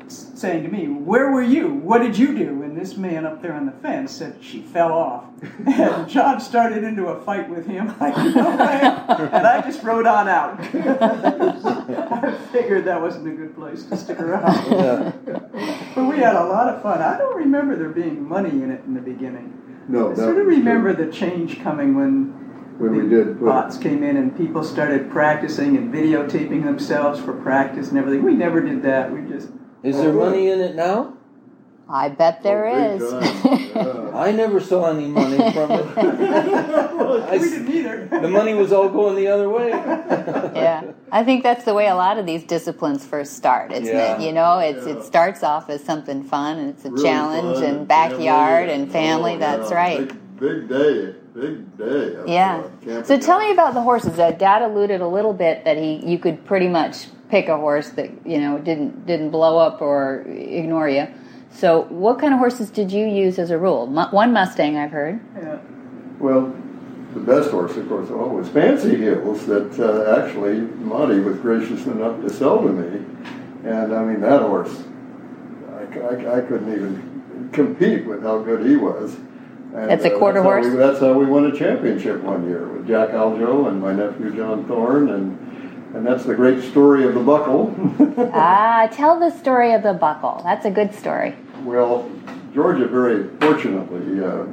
[0.09, 1.67] saying to me, Where were you?
[1.69, 2.63] What did you do?
[2.63, 5.25] And this man up there on the fence said, She fell off.
[5.67, 7.93] And John started into a fight with him.
[7.99, 8.49] I no.
[9.31, 10.59] And I just rode on out.
[10.73, 15.13] I figured that wasn't a good place to stick around.
[15.95, 17.01] But we had a lot of fun.
[17.01, 19.55] I don't remember there being money in it in the beginning.
[19.87, 22.38] No, I sort of remember the change coming when
[22.79, 27.33] When we did put- bots came in and people started practicing and videotaping themselves for
[27.33, 28.23] practice and everything.
[28.23, 29.11] We never did that.
[29.11, 29.49] We just
[29.83, 31.13] Is there oh, money in it now?
[31.91, 33.13] I bet oh, there Oh, is.
[33.43, 34.15] big time.
[34.15, 35.97] I never saw any money from it.
[35.97, 38.07] I we didn't either.
[38.21, 39.69] the money was all going the other way.
[40.55, 43.71] yeah, I think that's the way a lot of these disciplines first start.
[43.71, 44.19] It's Yeah.
[44.19, 44.93] you know, it's Yeah.
[44.97, 48.91] it starts off as something fun and it's a Really challenge fun and backyard and
[48.91, 49.33] family.
[49.35, 50.11] oh, that's yeah, right.
[50.39, 52.15] Big, big day, big day.
[52.15, 52.63] of, Yeah.
[53.03, 53.45] So tell out.
[53.47, 54.17] me about the horses.
[54.17, 57.89] Uh, Dad alluded a little bit that he you could pretty much pick a horse
[57.91, 61.07] that you know didn't didn't blow up or ignore you.
[61.51, 63.87] So what kind of horses did you use as a rule?
[63.87, 65.19] Mu- one Mustang, I've heard.
[65.35, 65.57] Yeah.
[66.19, 66.53] Well,
[67.13, 72.21] the best horse, of course, always Fancy Hills that uh, actually Monty was gracious enough
[72.21, 73.03] to sell to me.
[73.63, 74.83] And I mean, that horse,
[75.73, 79.17] I I couldn't even compete with how good he was.
[79.73, 80.65] And, That's a quarter that's how horse?
[80.67, 84.35] we- that's how we won a championship one year with Jack Aljo and my nephew
[84.35, 85.09] John Thorne.
[85.09, 87.73] And, and that's the great story of the buckle.
[88.33, 90.41] Ah, tell the story of the buckle.
[90.43, 91.35] That's a good story.
[91.63, 92.09] Well,
[92.53, 94.45] Georgia very fortunately, uh,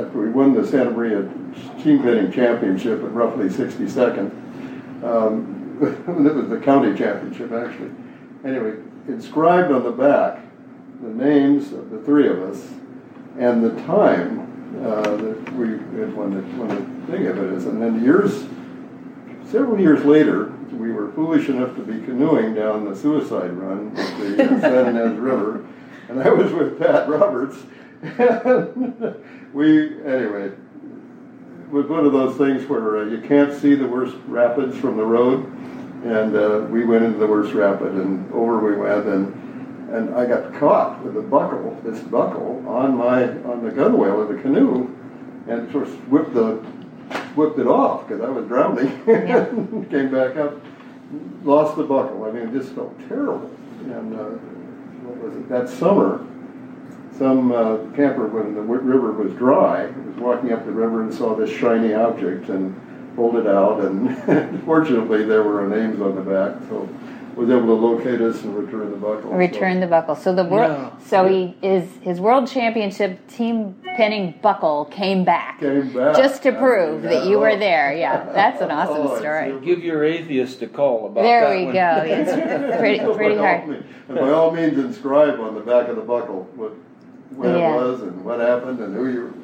[0.00, 1.22] after we won the Santa Maria
[1.82, 4.30] team penning championship at roughly 62nd,
[5.04, 5.78] um,
[6.26, 7.90] it was the county championship actually.
[8.44, 8.74] Anyway,
[9.08, 10.40] inscribed on the back
[11.02, 12.66] the names of the three of us
[13.38, 14.44] and the time
[14.84, 17.66] uh, that we had won the, won the thing of it is.
[17.66, 18.44] And then years,
[19.50, 23.96] several years later, we were foolish enough to be canoeing down the suicide run of
[24.18, 25.64] the uh, San Ynez River,
[26.08, 27.56] and I was with Pat Roberts.
[28.02, 29.16] And
[29.54, 34.16] we, anyway, it was one of those things where uh, you can't see the worst
[34.26, 35.44] rapids from the road,
[36.04, 39.43] and uh, we went into the worst rapid, and over we went, and
[39.94, 44.28] and I got caught with a buckle, this buckle, on my on the gunwale of
[44.28, 44.92] the canoe,
[45.46, 46.56] and sort of whipped the
[47.36, 48.90] whipped it off because I was drowning.
[49.06, 50.54] And came back up,
[51.44, 52.24] lost the buckle.
[52.24, 53.50] I mean, it just felt terrible.
[53.82, 54.24] And uh,
[55.04, 55.48] what was it?
[55.48, 56.26] That summer,
[57.16, 61.14] some uh, camper, when the w- river was dry, was walking up the river and
[61.14, 62.74] saw this shiny object and
[63.14, 63.80] pulled it out.
[63.84, 66.88] And fortunately, there were names on the back, so
[67.36, 69.30] was able to locate us and return the buckle.
[69.30, 70.14] So- Return the buckle.
[70.14, 70.70] So the world.
[70.70, 70.98] Yeah.
[71.06, 76.16] So he is his world championship team penning buckle came back Came back.
[76.16, 77.94] just to prove that you were there.
[77.96, 79.60] Yeah, that's an Oh, awesome it's- story.
[79.64, 81.74] Give your atheist a call about There that we one.
[81.74, 82.02] go.
[82.06, 83.68] It's pretty pretty by all hard.
[83.68, 86.72] means- And by all means, inscribe on the back of the buckle what,
[87.36, 87.72] when Yeah.
[87.74, 89.34] it was and what happened and who you,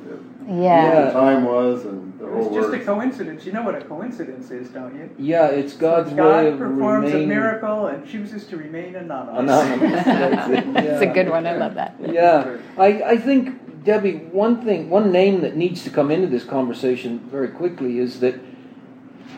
[0.49, 0.84] Yeah.
[1.05, 3.46] What the time was and the It whole was just a coincidence.
[3.46, 5.10] You know what a coincidence is, don't you?
[5.18, 9.40] Yeah, it's God's way God of performs a miracle and chooses to remain anonymous.
[9.40, 10.04] anonymous.
[10.04, 11.46] That's it, That's a good one.
[11.46, 11.96] I love that.
[12.06, 16.44] Yeah, I, I think Debbie, one thing, one name that needs to come into this
[16.44, 18.38] conversation very quickly is that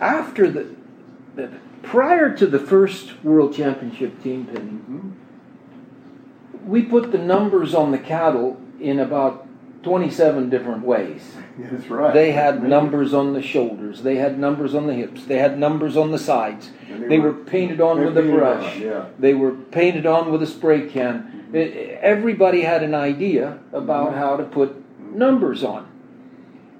[0.00, 0.74] after the,
[1.36, 1.52] the
[1.82, 5.14] prior to the first World Championship team penning,
[6.58, 6.68] mm-hmm.
[6.68, 9.46] we put the numbers on the cattle in about
[9.82, 11.22] twenty-seven different ways.
[11.58, 12.14] That's right.
[12.14, 14.02] They had numbers on the shoulders.
[14.02, 15.24] They had numbers on the hips.
[15.24, 16.70] They had numbers on the sides.
[16.88, 18.76] And They were painted on with a brush.
[18.76, 19.06] on, yeah.
[19.18, 21.22] They were painted on with a spray can.
[21.22, 21.56] Mm-hmm.
[21.56, 24.18] It- everybody had an idea about mm-hmm.
[24.18, 24.82] how to put
[25.14, 25.88] numbers on.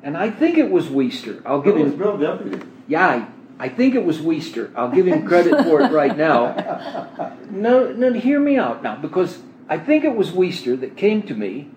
[0.02, 1.42] And I think it was Wiester.
[1.44, 1.98] I'll give It was him.
[1.98, 2.66] Bill Deputy.
[2.88, 3.28] Yeah, I,
[3.58, 4.72] I think it was Wiester.
[4.74, 7.08] I'll give him credit for it right now.
[7.52, 11.34] No, no, hear me out now, because I think it was Wiester that came to
[11.34, 11.70] me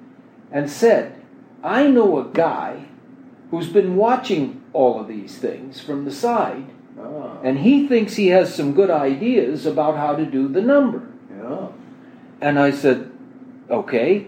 [0.55, 1.21] and said,
[1.63, 2.85] I know a guy
[3.51, 6.65] who's been watching all of these things from the side,
[6.97, 11.01] Ah, and he thinks he has some good ideas about how to do the number.
[11.29, 11.67] yeah.
[12.39, 13.11] And I said,
[13.69, 14.27] okay.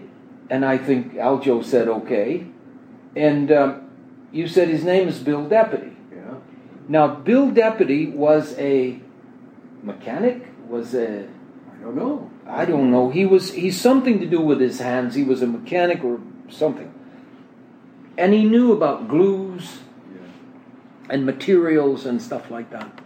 [0.50, 2.46] And I think Aljo said, okay.
[3.16, 3.90] And um,
[4.32, 5.92] you said his name is Bill Deputy.
[6.12, 6.34] Yeah.
[6.88, 9.00] Now, Bill Deputy was a
[9.82, 11.26] mechanic, was a
[11.72, 12.30] I don't know.
[12.48, 13.10] I don't know.
[13.10, 15.14] He was he's something to do with his hands.
[15.14, 16.92] He was a mechanic or something.
[18.16, 19.78] And he knew about glues
[21.10, 23.00] and materials and stuff like that.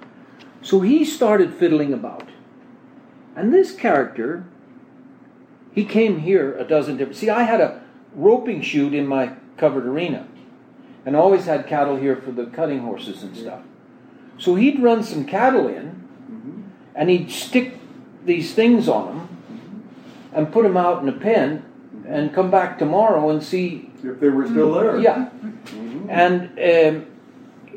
[0.63, 2.29] So he started fiddling about.
[3.35, 4.47] And this character,
[5.75, 7.19] he came here a dozen different.
[7.19, 7.83] See, I had a
[8.15, 10.27] roping chute in my covered arena,
[11.05, 13.63] and always had cattle here for the cutting horses and stuff.
[14.39, 16.63] So he'd run some cattle in, mm-hmm.
[16.95, 17.79] and he'd stick
[18.25, 19.32] these things on them,
[20.35, 21.65] and put them out in a pen,
[22.07, 24.99] and come back tomorrow and see If they were still there.
[24.99, 25.29] yeah,
[26.09, 27.07] and um,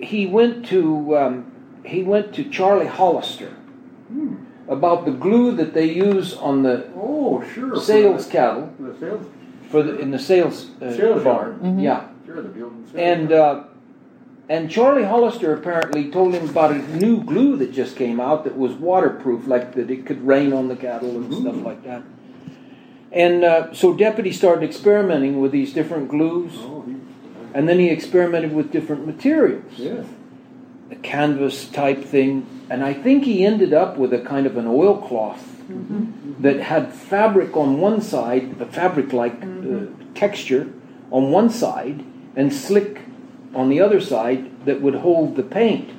[0.02, 1.52] he went to um,
[1.84, 3.54] he went to Charlie Hollister
[4.68, 7.80] about the glue that they use on the Oh, sure.
[7.80, 8.74] sales cattle.
[8.80, 9.26] The sales.
[9.70, 11.80] for the, in the sales, uh, Sales barn.
[11.80, 11.80] yard.
[11.80, 12.86] Yeah, Sure, the building.
[12.96, 13.64] and uh,
[14.50, 18.56] and Charlie Hollister apparently told him about a new glue that just came out that
[18.58, 22.02] was waterproof, like that it could rain on the cattle and stuff like that.
[23.16, 26.96] And uh, so Deputy started experimenting with these different glues, Oh, he,
[27.54, 30.06] and then he experimented with different materials, yes.
[30.92, 34.68] a canvas type thing, and I think he ended up with a kind of an
[34.68, 35.54] oilcloth
[36.42, 40.72] that had fabric on one side, a fabric-like uh, texture
[41.10, 42.04] on one side,
[42.36, 43.00] and slick
[43.54, 45.90] on the other side that would hold the paint.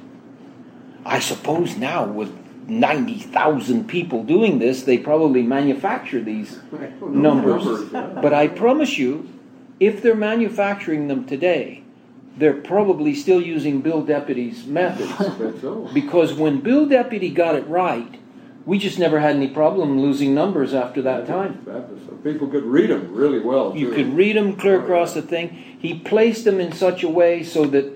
[1.06, 2.36] I suppose now with
[2.68, 6.58] 90,000 people doing this, they probably manufacture these
[7.00, 7.90] numbers.
[7.92, 8.18] yeah.
[8.20, 9.28] But I promise you,
[9.78, 11.82] if they're manufacturing them today,
[12.36, 15.12] they're probably still using Bill Deputy's methods.
[15.60, 15.88] So.
[15.94, 18.20] Because when Bill Deputy got it right,
[18.66, 21.64] we just never had any problem losing numbers after that time.
[22.22, 23.74] People could read them really well.
[23.76, 23.94] You too.
[23.94, 25.50] could read them clear across the thing.
[25.78, 27.86] He placed them in such a way so that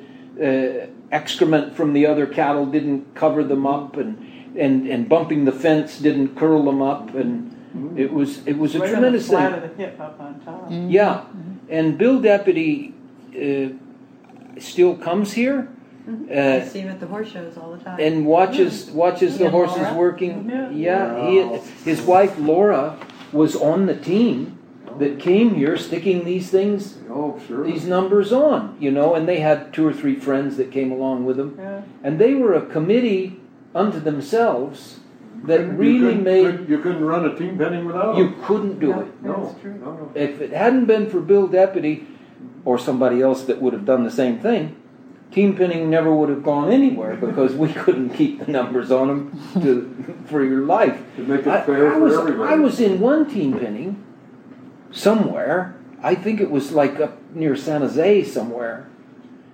[0.41, 5.53] uh, excrement from the other cattle didn't cover them up, and, and, and bumping the
[5.53, 9.29] fence didn't curl them up, and it was it was a Right on the tremendous
[9.29, 9.63] flat thing.
[9.71, 10.67] of the hip up on top.
[10.71, 11.25] Yeah,
[11.69, 12.95] and Bill Deputy
[13.37, 15.69] uh, still comes here.
[16.09, 18.01] I Uh, see him at the horse shows all the time.
[18.01, 19.95] and watches watches He the horses Laura?
[19.95, 20.51] working.
[20.51, 20.71] Yeah.
[20.73, 22.97] Yeah, he, his wife Laura
[23.33, 24.59] was on the team
[24.99, 27.65] that came here sticking these things, Oh, sure.
[27.65, 31.25] these numbers on, you know, and they had two or three friends that came along
[31.27, 31.83] with them, Yeah.
[32.03, 33.40] and they were a committee
[33.75, 34.99] unto themselves
[35.45, 38.89] that You really couldn't- made You couldn't run a team penning without you couldn't do
[38.89, 39.01] No.
[39.01, 39.07] it.
[39.23, 39.75] No, That's true.
[39.83, 40.11] no, no.
[40.15, 42.07] If it hadn't been for Bill Deputy
[42.65, 44.75] or somebody else that would have done the same thing,
[45.31, 49.41] team penning never would have gone anywhere because we couldn't keep the numbers on them
[49.63, 49.89] to,
[50.27, 50.99] for your life.
[51.17, 52.53] To make it I, fair I for was, everybody.
[52.53, 54.03] I was in one team penning
[54.91, 55.77] somewhere.
[56.03, 58.89] I think it was like up near San Jose somewhere.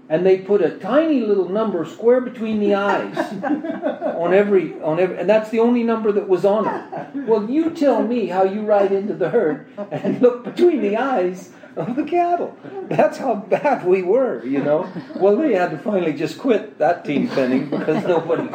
[0.09, 5.18] And they put a tiny little number square between the eyes on every on every,
[5.18, 7.26] and that's the only number that was on it.
[7.26, 11.50] Well, you tell me how you ride into the herd and look between the eyes
[11.74, 12.57] of the cattle.
[12.88, 14.88] That's how bad we were, you know.
[15.16, 18.48] Well, they had to finally just quit that team penning because nobody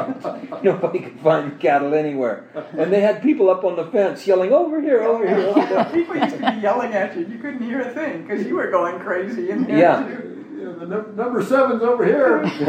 [0.64, 2.46] nobody could find cattle anywhere,
[2.78, 5.86] and they had people up on the fence yelling over here, over here, over there.
[5.94, 7.26] People used to be yelling at you.
[7.26, 10.08] You couldn't hear a thing because you were going crazy in there Yeah.
[10.08, 10.31] too.
[10.62, 12.38] Yeah, the num- number seven's over here.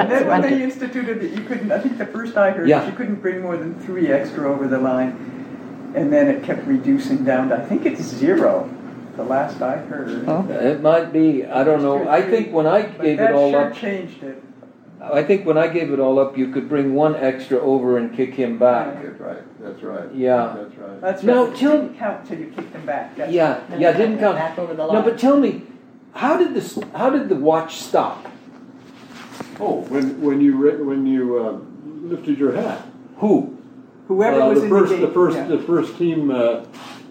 [0.00, 2.84] And then when they instituted that you couldn't, I think the first I heard, yeah.
[2.86, 5.92] you couldn't bring more than three extra over the line.
[5.94, 8.68] And then it kept reducing down to, I think it's zero,
[9.16, 10.28] the last I heard.
[10.50, 11.44] It might be.
[11.46, 12.08] I don't know.
[12.08, 14.42] I think when I gave it all sure up, changed it.
[15.00, 18.14] I think when I gave it all up, you could bring one extra over and
[18.14, 19.02] kick him back.
[19.02, 20.14] That's right, that's right.
[20.14, 20.56] Yeah.
[20.56, 21.00] That's right.
[21.00, 21.52] That's No, right.
[21.54, 23.16] It tell- didn't count till you kicked them back.
[23.16, 24.36] That's Yeah, Then yeah, didn't count.
[24.36, 25.62] Back over the No, but tell me,
[26.14, 26.78] how did this?
[26.94, 28.26] How did the watch stop?
[29.58, 31.58] Oh, when, when you, re- when you uh,
[32.08, 32.86] lifted your hat.
[33.18, 33.58] Who?
[34.08, 35.06] Whoever Uh, was the in first, the game.
[35.06, 35.46] the first, yeah.
[35.46, 36.64] the first team, uh,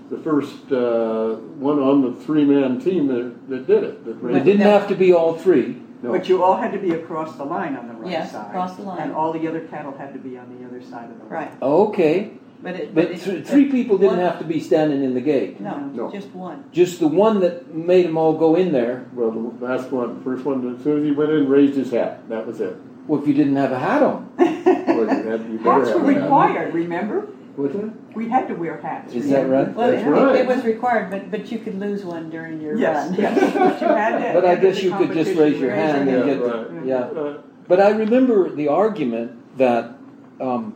[0.09, 4.03] the first uh, one on the three-man team that, that did it.
[4.05, 5.79] That It didn't have to be all three.
[6.01, 6.11] no.
[6.11, 8.47] But you all had to be across the line on the right Yes, side.
[8.47, 8.99] across the line.
[8.99, 11.31] And all the other cattle had to be on the other side of the line.
[11.31, 11.51] Right.
[11.61, 12.31] Okay,
[12.61, 12.93] But it.
[12.93, 15.61] but it- th- three people didn't one- have to be standing in the gate.
[15.61, 16.11] No, No.
[16.11, 16.65] just one.
[16.73, 19.05] Just the one that made them all go in there.
[19.15, 22.27] Well, the last one, first one, as soon as he went in, raised his hat.
[22.29, 22.75] That was it.
[23.07, 26.13] Well, if you didn't have a hat on, Well, you had, you Hats were a
[26.13, 26.21] hat.
[26.23, 27.27] required, remember?
[27.57, 27.85] was it?
[28.15, 29.13] We had to wear hats.
[29.13, 29.73] Is that right?
[29.75, 30.35] Well, That's it, right.
[30.37, 33.19] it was required, but, but you could lose one during your Yes, run.
[33.19, 33.53] yes.
[33.53, 34.33] But you had to.
[34.33, 36.81] But I guess you could just raise your with- hand and Yeah, get right.
[36.83, 36.95] the yeah.
[37.21, 37.37] Uh,
[37.67, 39.91] But I remember the argument that
[40.39, 40.73] um,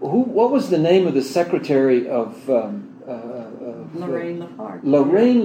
[0.00, 4.80] who what was the name of the secretary of, um, uh, of Lorraine Lafarge.
[4.84, 5.44] Lorraine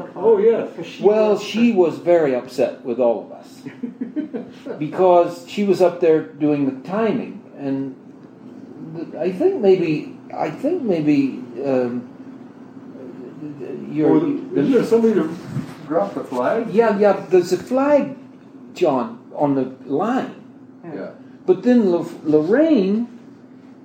[0.00, 0.10] Lafarge.
[0.16, 0.70] Oh, yes.
[0.76, 3.62] 'Cause she Well, was she the- was very upset with all of us
[4.78, 7.94] because she was up there doing the timing, and
[9.18, 12.08] I think maybe I think maybe um,
[13.92, 15.28] your well, Isn't there somebody to
[15.86, 16.70] drop the flag?
[16.72, 18.16] yeah yeah there's a flag,
[18.74, 20.34] John, on the line.
[20.84, 21.10] Yeah.
[21.46, 23.08] But then Lo- Lorraine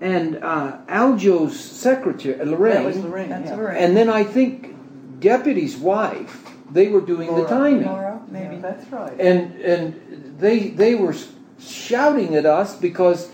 [0.02, 3.56] and uh, Aljo's secretary, uh, Lorraine, That was Lorraine, That's yeah.
[3.56, 3.78] all right.
[3.82, 4.76] and then I think
[5.20, 7.86] deputy's wife, they were doing the timing.
[7.88, 8.62] Laura, Yeah, maybe.
[8.62, 9.20] that's right.
[9.20, 11.16] And and they they were
[11.60, 13.30] shouting at us because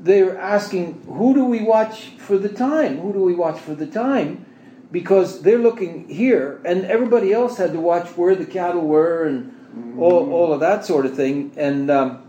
[0.00, 2.98] they were asking, "Who do we watch for the time?
[2.98, 4.46] Who do we watch for the time?"
[4.90, 9.52] Because they're looking here, and everybody else had to watch where the cattle were and
[9.98, 11.52] all, all of that sort of thing.
[11.56, 12.21] And um,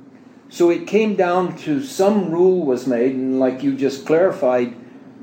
[0.50, 4.76] so it came down to some rule was made, and like you just clarified,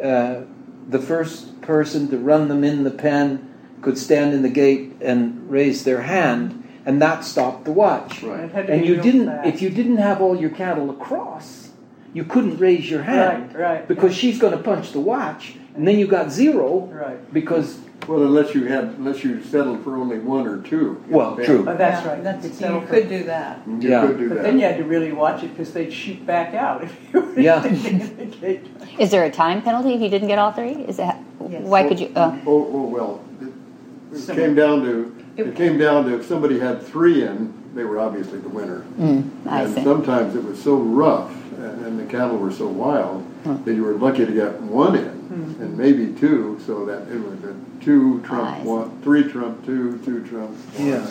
[0.02, 0.42] uh,
[0.88, 3.46] the first person to run them in the pen
[3.82, 8.22] could stand in the gate and raise their hand, and that stopped the watch.
[8.22, 8.40] Right.
[8.44, 9.46] It had to And you didn't, fast.
[9.48, 11.70] if you didn't have all your cattle across,
[12.12, 14.18] you couldn't raise your hand Right, right, because yeah.
[14.18, 17.32] she's going to punch the watch, and then you got zero Right.
[17.32, 21.02] because Well, unless you had, unless you settled for only one or two.
[21.08, 21.64] Well, true.
[21.68, 22.24] Oh, that's Yeah, right.
[22.24, 23.60] That's, You'd you settle for- could do that.
[23.66, 24.06] You Yeah.
[24.06, 24.42] could do But that.
[24.44, 27.40] then you had to really watch it because they'd shoot back out if you were
[27.40, 27.60] Yeah.
[27.60, 28.66] standing in the gate.
[28.98, 30.70] Is there a time penalty if you didn't get all three?
[30.88, 31.62] Is that Yes.
[31.62, 32.08] why could you?
[32.16, 33.48] Uh, Oh, oh, well, it-
[34.30, 38.00] it came down to, it came down to if somebody had three in, they were
[38.00, 38.82] obviously the winner.
[39.00, 39.84] mm, I And see.
[39.84, 41.30] sometimes it was so rough
[41.60, 43.26] and and the cattle were so wild
[43.64, 47.38] that you were lucky to get one in and maybe two, so that it was
[47.44, 48.68] a two trump see.
[48.68, 50.86] one, three trump two, two trump one.
[50.86, 51.06] Yeah.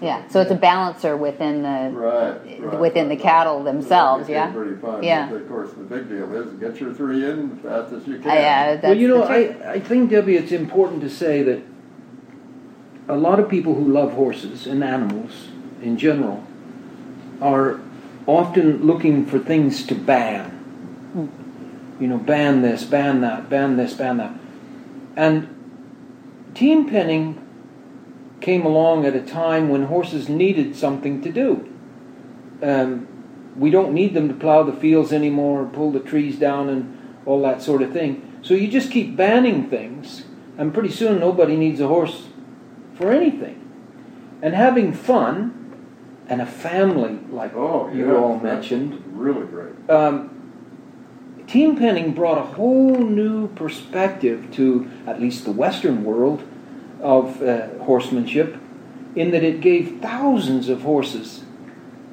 [0.00, 2.78] Yeah, so it's a balancer within the Right, right.
[2.78, 4.28] within the right, cattle themselves.
[4.28, 4.52] That Yeah.
[4.52, 5.02] Pretty fun.
[5.02, 5.28] Yeah.
[5.28, 8.14] But of course, the big deal is get your three in as fast as you
[8.18, 8.30] Uh, can.
[8.32, 9.66] yeah, that's well, you know, the.
[9.66, 11.58] I, I think, Debbie, it's important to say that
[13.08, 15.48] a lot of people who love horses and animals
[15.82, 16.44] in general
[17.42, 17.80] are
[18.28, 20.54] often looking for things to ban.
[21.98, 24.34] You know, ban this, ban that, ban this, ban that.
[25.16, 27.44] And team penning
[28.40, 31.74] came along at a time when horses needed something to do.
[32.62, 33.08] Um,
[33.56, 37.42] we don't need them to plow the fields anymore, pull the trees down, and all
[37.42, 38.38] that sort of thing.
[38.42, 40.24] So you just keep banning things,
[40.58, 42.26] and pretty soon nobody needs a horse
[42.94, 43.56] for anything.
[44.42, 45.57] And having fun
[46.28, 49.72] and a family, like Oh, you yeah, all mentioned, Really great.
[49.88, 50.30] um,
[51.46, 56.42] team penning brought a whole new perspective to at least the Western world
[57.00, 58.56] of uh, horsemanship,
[59.16, 61.44] in that it gave thousands of horses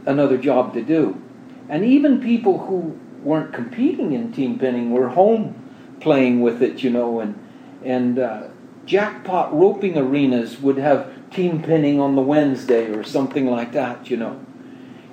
[0.06, 1.22] another job to do.
[1.68, 5.56] And even people who weren't competing in team penning were home
[6.00, 7.38] playing with it, you know, and,
[7.84, 8.44] and uh,
[8.86, 14.18] jackpot roping arenas would have team penning on the Wednesday or something like that, you
[14.18, 14.40] know.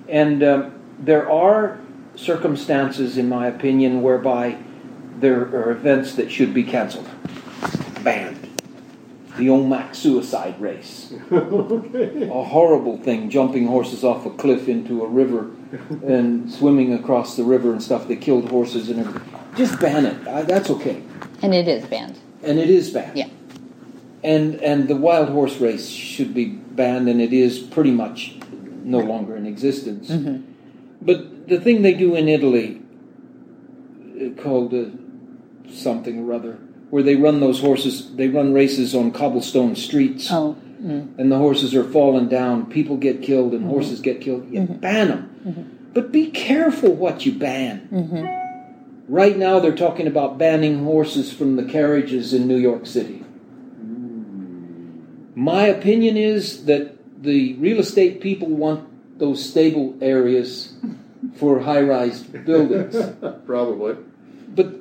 [0.09, 1.81] And um, there are
[2.15, 4.59] circumstances, in my opinion, whereby
[5.19, 7.09] there are events that should be canceled,
[8.03, 8.39] banned.
[9.39, 11.11] The Omak suicide race.
[11.31, 15.51] A horrible thing, jumping horses off a cliff into a river
[16.07, 18.07] and swimming across the river and stuff.
[18.09, 19.39] They killed horses and everything.
[19.57, 20.29] Just ban it.
[20.29, 21.03] Uh, that's okay.
[21.41, 22.19] and it is banned.
[22.43, 23.17] And it is banned.
[23.17, 23.29] Yeah.
[24.25, 28.37] And and the wild horse race should be banned, and it is pretty much
[28.85, 30.09] no longer in existence.
[30.11, 30.53] Mm-hmm.
[31.01, 32.81] But the thing they do in Italy,
[34.21, 34.85] uh, called uh,
[35.73, 36.59] something or other,
[36.91, 41.19] where they run those horses, they run races on cobblestone streets, Oh, mm.
[41.19, 42.67] and the horses are falling down.
[42.67, 44.49] People get killed, and horses get killed.
[44.53, 47.89] You ban them, but be careful what you ban.
[49.09, 53.25] Right now, they're talking about banning horses from the carriages in New York City.
[55.43, 60.73] My opinion is that the real estate people want those stable areas
[61.35, 62.95] for high rise buildings.
[63.45, 63.97] Probably.
[64.47, 64.77] But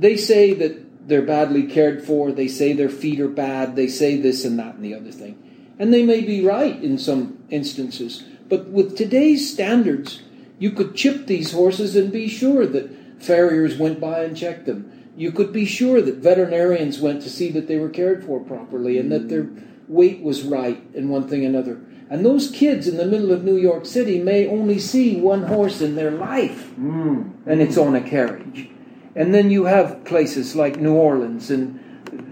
[0.00, 4.18] they say that they're badly cared for, they say their feet are bad, they say
[4.18, 5.36] this and that and the other thing.
[5.78, 8.24] And they may be right in some instances.
[8.48, 10.22] But with today's standards,
[10.58, 14.90] you could chip these horses and be sure that farriers went by and checked them.
[15.16, 18.98] You could be sure that veterinarians went to see that they were cared for properly
[18.98, 19.46] and that their
[19.86, 21.80] weight was right and one thing and another.
[22.10, 25.80] And those kids in the middle of New York City may only see one horse
[25.80, 27.30] in their life Mm.
[27.46, 28.68] and it's on a carriage.
[29.16, 31.78] And then you have places like New Orleans and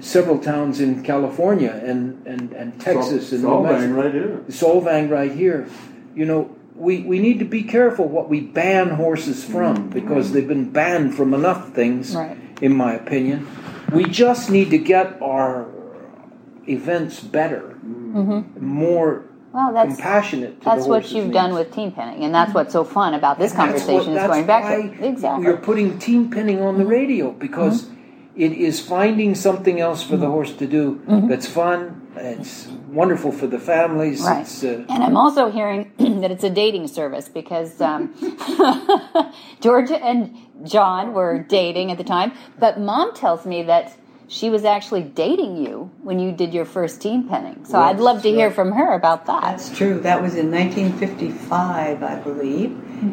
[0.00, 4.02] several towns in California and, and, and Texas and Solvang Mexico.
[4.02, 4.40] right here.
[4.48, 5.68] Solvang right here.
[6.14, 10.48] You know, we, we need to be careful what we ban horses from because they've
[10.48, 12.36] been banned from enough things, Right.
[12.62, 13.46] In my opinion.
[13.92, 15.68] We just need to get our
[16.66, 18.64] events better, mm-hmm.
[18.64, 22.54] more Well, that's compassionate to that's the what you've done with team penning, and that's
[22.54, 25.44] what's so fun about this That's what- conversation is that's going back to exactly.
[25.44, 26.92] You're putting team penning on the mm-hmm.
[26.92, 28.42] radio because Mm-hmm.
[28.42, 30.32] it is finding something else for the mm-hmm.
[30.32, 32.01] horse to do that's fun.
[32.16, 34.20] It's wonderful for the families.
[34.20, 34.28] Mm-hmm.
[34.28, 34.42] Right.
[34.42, 38.14] It's, uh, And I'm also hearing that it's a dating service because um,
[39.60, 42.32] Georgia and John were dating at the time.
[42.58, 43.96] But mom tells me that
[44.28, 47.66] she was actually dating you when you did your first team penning.
[47.66, 49.42] So I'd love to hear from her about that.
[49.42, 50.00] That's true.
[50.00, 52.70] That was in 1955, I believe.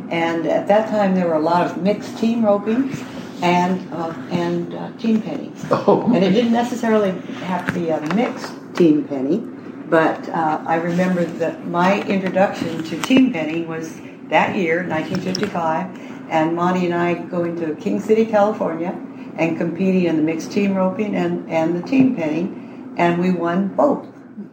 [0.09, 2.95] And at that time, there were a lot of mixed team roping
[3.41, 5.53] and uh, and uh, team penning.
[5.71, 6.03] Oh.
[6.13, 11.25] And it didn't necessarily have to be a mixed team penning, but uh, I remember
[11.25, 13.99] that my introduction to team penning was
[14.29, 18.97] that year, 1955, and Monty and I going to King City, California,
[19.37, 22.93] and competing in the mixed team roping and, and the team penning.
[22.97, 24.07] and we won both.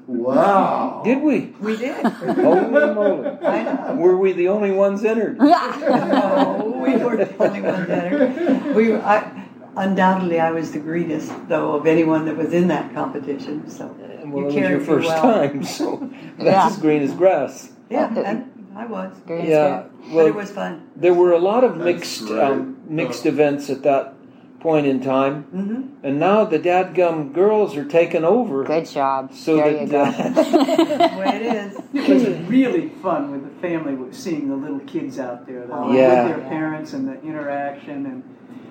[0.08, 1.02] Wow.
[1.04, 1.54] Did we?
[1.60, 2.04] We did.
[2.04, 3.28] Holy moly.
[3.42, 3.94] I know.
[3.96, 5.38] Were we the only ones entered?
[5.40, 8.74] No, we were the only ones entered.
[8.74, 9.46] We, were- I,
[9.76, 13.68] undoubtedly, I was the greenest, though, of anyone that was in that competition.
[13.68, 13.94] So
[14.32, 15.22] Well, you it was your first well.
[15.22, 15.96] time, so
[16.38, 16.66] that's Yeah.
[16.68, 17.72] as green as grass.
[17.90, 19.16] Yeah, and I was.
[19.26, 19.84] Green Yeah.
[20.08, 20.88] But Well, it was fun.
[20.96, 24.14] there were a lot of mixed um, mixed events at that
[24.60, 28.64] point in time, hmm and now the dadgum girls are taking over.
[28.64, 29.32] Good job.
[29.34, 30.42] So there you that go.
[30.42, 30.50] That's
[31.12, 31.78] the way it is.
[31.94, 36.26] It was really fun with the family, seeing the little kids out there, though, Yeah.
[36.26, 38.22] with their parents and the interaction, and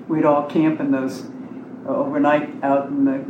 [0.08, 1.26] we'd all camp in those
[1.88, 3.24] uh, overnight out in the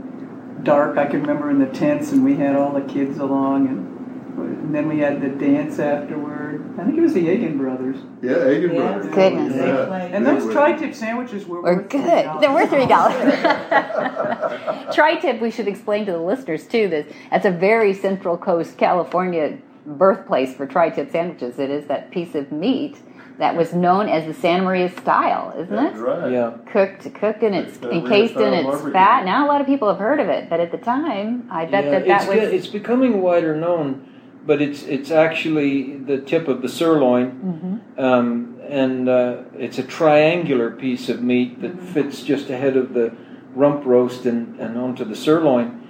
[0.63, 0.97] dark.
[0.97, 4.75] I can remember in the tents, and we had all the kids along, and, and
[4.75, 6.75] then we had the dance afterward.
[6.79, 9.13] I think it was the Egan brothers, Yeah, Egan Yeah, Brothers.
[9.15, 9.55] goodness.
[9.55, 9.93] Yeah.
[10.11, 12.01] and those tri-tip sandwiches were, We're worth good.
[12.25, 12.41] $3.
[12.41, 13.15] They were three dollars.
[14.95, 19.57] Tri-tip, we should explain to the listeners too that that's a very Central Coast California
[19.85, 21.59] birthplace for tri-tip sandwiches.
[21.59, 22.97] It is that piece of meat
[23.37, 26.01] that was known as the Santa Maria style, isn't That's it?
[26.01, 26.31] right.
[26.31, 28.93] Yeah, Cooked, cooked, and it's Santa encased in its barbecue.
[28.93, 29.25] fat.
[29.25, 31.85] Now a lot of people have heard of it, but at the time, I bet
[31.85, 32.37] yeah, that that it's, was.
[32.49, 34.07] ge- it's becoming wider known,
[34.45, 37.99] but it's it's actually the tip of the sirloin, Mm-hmm.
[38.03, 41.85] um, and uh, it's a triangular piece of meat that Mm-hmm.
[41.93, 43.13] fits just ahead of the
[43.53, 45.81] rump roast and, and onto the sirloin,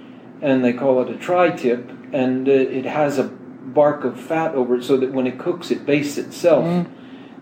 [0.42, 4.76] and they call it a tri-tip, and uh, it has a bark of fat over
[4.76, 6.86] it so that when it cooks, it bastes itself, Mm.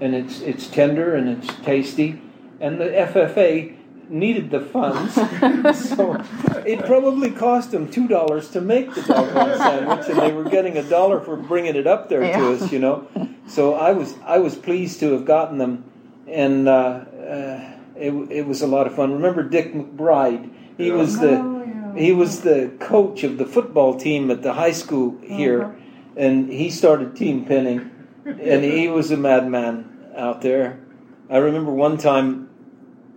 [0.05, 2.21] And it's it's tender and it's tasty,
[2.61, 3.75] and the FFA
[4.11, 5.15] needed the funds,
[5.89, 6.23] so
[6.67, 10.77] it probably cost them two dollars to make the doggone sandwich, and they were getting
[10.77, 13.09] a dollar for bringing it up there to us, you know.
[13.47, 15.85] So I was I was pleased to have gotten them,
[16.29, 19.11] and uh, uh, it it was a lot of fun.
[19.11, 20.51] Remember Dick McBride?
[20.77, 25.17] He was the he was the coach of the football team at the high school
[25.23, 25.75] here,
[26.15, 27.91] and he started team penning,
[28.27, 30.81] and he was a madman out there.
[31.31, 32.51] I remember one time.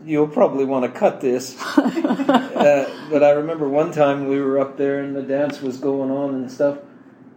[0.05, 4.77] You'll probably want to cut this, uh, but I remember one time we were up
[4.77, 6.77] there and the dance was going on and stuff,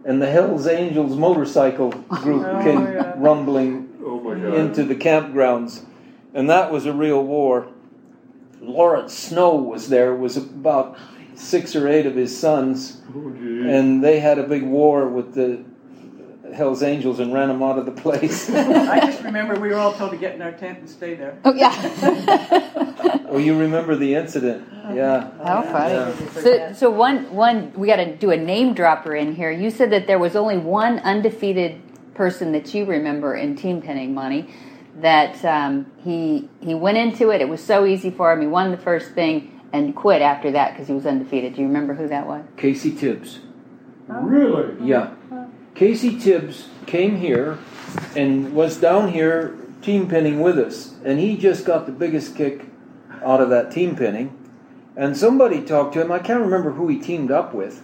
[0.05, 3.13] and the Hell's Angels motorcycle group Oh, came yeah.
[3.17, 5.83] rumbling Oh into the campgrounds,
[6.33, 7.67] and that was a real war.
[8.61, 10.15] Lawrence Snow was there.
[10.15, 10.97] Was about
[11.35, 15.65] six or eight of his sons, Oh, and they had a big war with the
[16.53, 18.49] Hell's Angels and ran them out of the place.
[18.49, 21.37] I just remember we were all told to get in our tent and stay there.
[21.45, 21.71] oh yeah.
[23.29, 24.67] oh, you remember the incident?
[24.93, 25.31] Yeah.
[25.43, 25.93] How funny.
[25.93, 26.31] Yeah.
[26.33, 29.51] So, so one, one, we got to do a name dropper in here.
[29.51, 31.81] You said that there was only one undefeated
[32.13, 34.53] person that you remember in team penning, Monty.
[34.97, 37.39] That um, he he went into it.
[37.39, 38.41] It was so easy for him.
[38.41, 41.55] He won the first thing and quit after that because he was undefeated.
[41.55, 42.43] Do you remember who that was?
[42.57, 43.39] Casey Tibbs.
[44.07, 44.85] Really?
[44.85, 45.15] Yeah.
[45.81, 47.57] Casey Tibbs came here
[48.15, 52.67] and was down here team penning with us, and he just got the biggest kick
[53.23, 54.37] out of that team penning.
[54.95, 56.11] And somebody talked to him.
[56.11, 57.81] I can't remember who he teamed up with,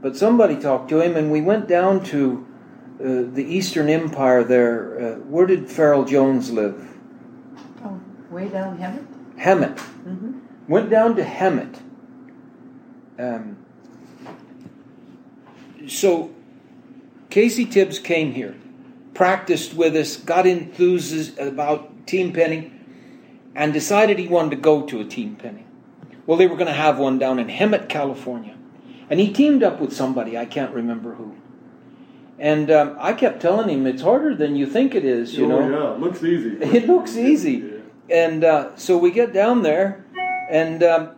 [0.00, 2.46] but somebody talked to him, and we went down to
[2.98, 4.98] uh, the Eastern Empire there.
[4.98, 6.96] Uh, where did Farrell Jones live?
[7.84, 9.06] Oh, way down heaven.
[9.36, 9.76] Hemet.
[10.08, 10.40] Mhm.
[10.66, 11.76] Went down to Hemet.
[13.18, 13.58] Um,
[15.86, 16.33] so
[17.34, 18.54] Casey Tibbs came here,
[19.12, 25.00] practiced with us, got enthused about team penning, and decided he wanted to go to
[25.00, 25.66] a team penning.
[26.26, 28.56] Well, they were going to have one down in Hemet, California.
[29.10, 31.34] And he teamed up with somebody, I can't remember who.
[32.38, 35.48] And um, I kept telling him, it's harder than you think it is, you oh,
[35.48, 35.68] know.
[35.68, 35.94] yeah.
[35.94, 36.56] It looks easy.
[36.60, 37.70] It looks easy.
[38.08, 40.04] And uh, so we get down there,
[40.48, 41.16] and um,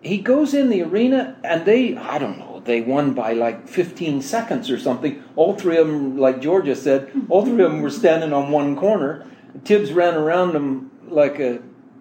[0.00, 4.22] he goes in the arena, and they, I don't know, they won by like 15
[4.22, 5.22] seconds or something.
[5.36, 8.76] All three of them, like Georgia said, all three of them were standing on one
[8.76, 9.26] corner.
[9.64, 11.60] Tibbs ran around them like a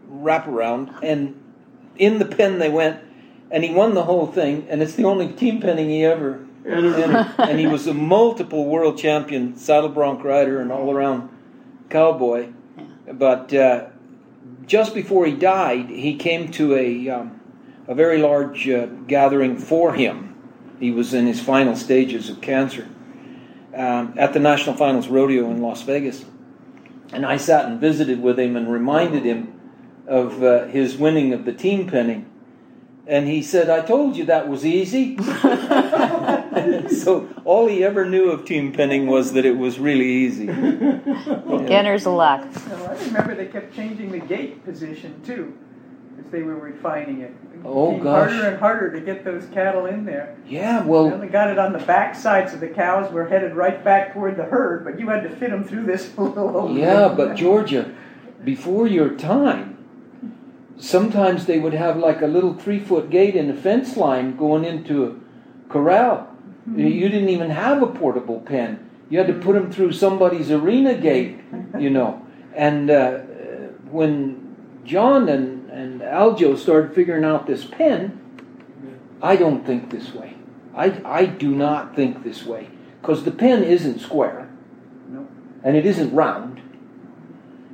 [0.10, 1.42] wraparound, and
[1.98, 3.02] in the pen they went,
[3.50, 4.68] and he won the whole thing.
[4.70, 6.46] And it's the only team penning he ever.
[7.38, 11.30] And he was a multiple world champion, saddle bronc rider, and all around
[11.90, 12.50] cowboy.
[13.12, 13.88] But uh,
[14.66, 17.42] just before he died, he came to a um,
[17.88, 20.31] a very large uh, gathering for him.
[20.82, 22.90] He was in his final stages of cancer
[23.76, 26.26] um, at the National Finals Rodeo in Las Vegas,
[27.14, 29.54] and I sat and visited with him and reminded him
[30.08, 32.26] of uh, his winning of the team penning.
[33.06, 35.18] And he said, "I told you that was easy."
[36.90, 40.48] so all he ever knew of team penning was that it was really easy.
[40.48, 42.52] Beginner's luck.
[42.54, 45.56] So I remember they kept changing the gate position too.
[46.20, 47.32] As they were refining it.
[47.54, 48.32] It Oh, gosh.
[48.32, 50.36] harder and harder to get those cattle in there.
[50.48, 53.12] Yeah, We well, only got it on the back sides of the cows.
[53.12, 56.10] We're headed right back toward the herd, but you had to fit them through this
[56.18, 56.78] little opening.
[56.84, 57.94] yeah, but Georgia,
[58.44, 59.78] before your time,
[60.78, 64.66] sometimes they would have like a little three foot gate in the fence line going
[64.66, 66.28] into a corral.
[66.76, 68.88] You didn't even have a portable pen.
[69.10, 71.40] You had to put them through somebody's arena gate,
[71.78, 72.26] you know.
[72.56, 73.18] And uh,
[73.90, 74.56] when
[74.86, 75.61] John and
[76.12, 78.20] Aljo started figuring out this pen,
[79.22, 80.36] I don't think this way.
[80.76, 82.70] I, I do not think this way.
[83.02, 84.50] Because the pen isn't square.
[85.10, 85.28] No.
[85.64, 86.62] And it isn't round.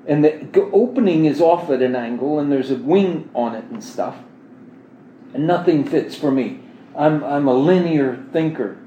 [0.08, 3.84] And the opening is off at an angle, and there's a wing on it and
[3.84, 4.18] stuff.
[5.34, 6.62] And nothing fits for me.
[6.96, 8.78] I'm, I'm a linear thinker.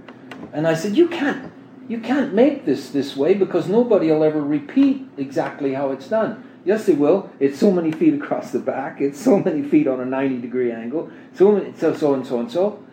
[0.52, 1.52] And I said, you can't,
[1.88, 6.49] you can't make this this way because nobody will ever repeat exactly how it's done.
[6.64, 7.30] Yes, they will.
[7.40, 9.00] It's so many feet across the back.
[9.00, 11.10] It's so many feet on a 90 degree angle.
[11.34, 12.84] So, many, so, so and so and so.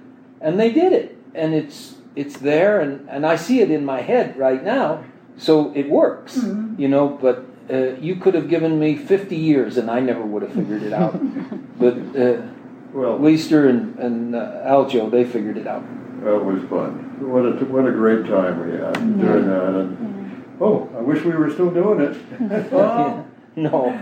[0.41, 1.17] And they did it.
[1.33, 5.03] And it's, it's there, and, and I see it in my head right now.
[5.37, 6.37] So it works,
[6.77, 10.41] you know, but uh, you could have given me 50 years and I never would
[10.41, 11.13] have figured it out.
[11.79, 12.41] but uh,
[12.91, 15.83] Well, Leister and, and uh, Aljo, they figured it out.
[16.23, 17.03] that was fun.
[17.29, 19.75] What a, what a great time we had doing that.
[19.75, 22.17] And, oh, I wish we were still doing it.
[22.73, 23.25] Oh,
[23.57, 23.89] No.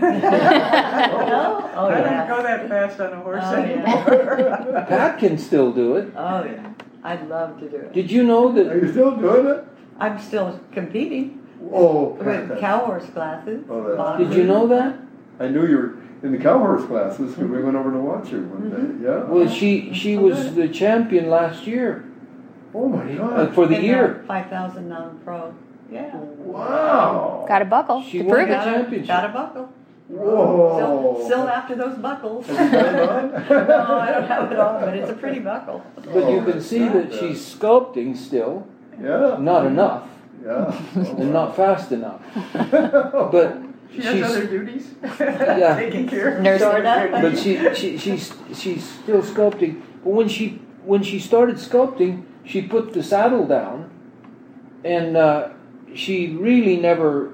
[1.74, 2.26] Oh, I yeah.
[2.26, 4.84] don't go that fast on a horse Oh, anymore.
[4.88, 6.12] Pat can still do it.
[6.14, 6.72] Oh, yeah.
[7.02, 7.92] I'd love to do it.
[7.94, 8.66] Did you know that?
[8.68, 9.64] Are you still doing it?
[9.98, 11.42] I'm still competing
[11.72, 13.64] Oh, with cow horse classes.
[13.70, 14.28] Oh, that's- Boxing.
[14.28, 14.98] Did you know that?
[15.40, 18.30] I knew you were in the cow horse classes because we went over to watch
[18.30, 19.06] you one day.
[19.08, 19.24] Yeah.
[19.24, 22.04] Well, she she was the champion last year
[22.74, 23.54] oh my uh, God.
[23.54, 24.24] for the In year.
[24.28, 25.54] 5,000 non-pro.
[25.90, 26.14] Yeah.
[26.16, 27.44] Wow.
[27.48, 28.56] Got a buckle She to won prove the it.
[28.56, 29.08] Got a, championship.
[29.08, 29.72] got a buckle.
[30.08, 30.76] Whoa.
[30.76, 32.46] Still, still after those buckles.
[32.46, 35.84] Have you got no, I don't have it on, but it's a pretty buckle.
[35.96, 38.66] But you can see that she's sculpting still,
[39.00, 39.36] Yeah.
[39.40, 40.08] not enough
[40.44, 40.72] Yeah.
[40.94, 42.20] and not fast enough.
[43.32, 43.58] But
[43.92, 44.94] She has she's other duties.
[45.20, 45.76] Yeah.
[45.78, 46.68] Taking care of Nursing.
[46.68, 47.08] Sorta.
[47.22, 49.82] but she, she she's she's still sculpting.
[50.04, 53.90] But when she when she started sculpting, she put the saddle down,
[54.84, 55.48] and uh,
[55.96, 57.32] she really never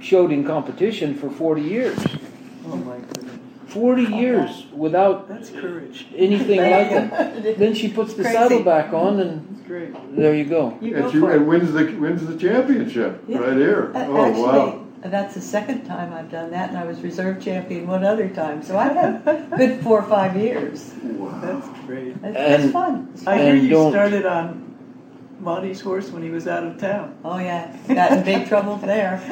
[0.00, 1.98] showed in competition for forty years.
[2.66, 3.38] Oh my goodness.
[3.66, 6.06] Forty years without That's courage.
[6.16, 7.58] anything like that.
[7.58, 8.36] Then she puts the Crazy.
[8.36, 9.92] saddle back on, and great.
[10.16, 10.76] there you go.
[10.80, 13.38] You go And, she, and wins the wins the championship Yeah.
[13.38, 13.92] right here.
[13.94, 14.84] Uh, oh Actually, wow.
[15.04, 18.62] that's the second time I've done that, and I was reserve champion one other time.
[18.62, 20.90] So I've had a good four or five years.
[21.02, 21.38] Wow.
[21.40, 22.20] That's great.
[22.22, 23.12] That's, And- it's fun.
[23.20, 23.38] I fun.
[23.38, 24.69] hear you started on
[25.40, 27.18] Monty's horse when he was out of town.
[27.24, 29.22] Oh yeah, got in big trouble there.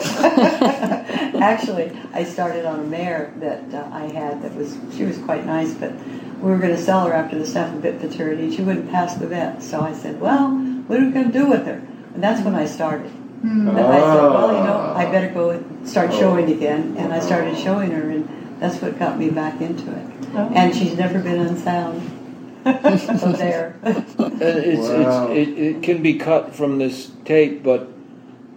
[1.41, 5.45] Actually, I started on a mare that uh, I had that was she was quite
[5.45, 5.93] nice, but
[6.41, 9.17] we were going to sell her after the Snaffle Bit Futurity, and she wouldn't pass
[9.17, 9.63] the vet.
[9.63, 10.51] So I said, "Well,
[10.87, 13.13] what are we going to do with her?" And that's when I started.
[13.43, 17.21] And I said, "Well, you know, I better go and start showing again." And I
[17.21, 20.07] started showing her, and that's what got me back into it.
[20.35, 22.18] And she's never been unsound.
[22.65, 23.77] So there.
[24.41, 25.33] It's, Wow.
[25.33, 27.89] it's, it, it can be cut from this tape, but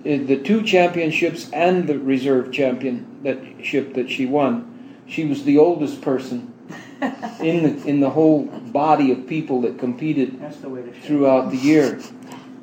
[0.03, 4.67] it, the two championships and the reserve championship that ship that she won,
[5.07, 6.53] she was the oldest person
[7.41, 11.49] in the in the whole body of people that competed That's the way to throughout
[11.51, 11.99] the year.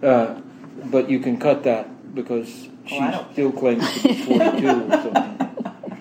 [0.02, 0.40] Uh,
[0.84, 5.47] but you can cut that because she Oh, still claims to be 42 or something.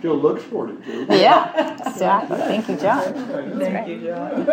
[0.07, 1.07] Still looks 42.
[1.09, 2.37] Yeah, exactly.
[2.37, 3.13] Thank you, John.
[3.59, 4.45] Thank you, John.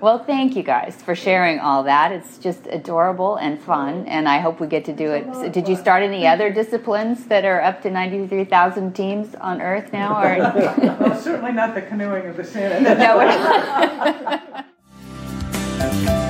[0.00, 2.10] Well, thank you guys for sharing all that.
[2.10, 5.26] It's just adorable and fun, and I hope we get to do it.
[5.34, 9.92] So did you start any other disciplines that are up to 93,000 teams on Earth
[9.92, 10.22] now?
[10.22, 10.38] Or
[10.98, 12.94] Well, certainly not the canoeing of the Santa.
[12.96, 13.18] no,
[15.98, 16.18] we're-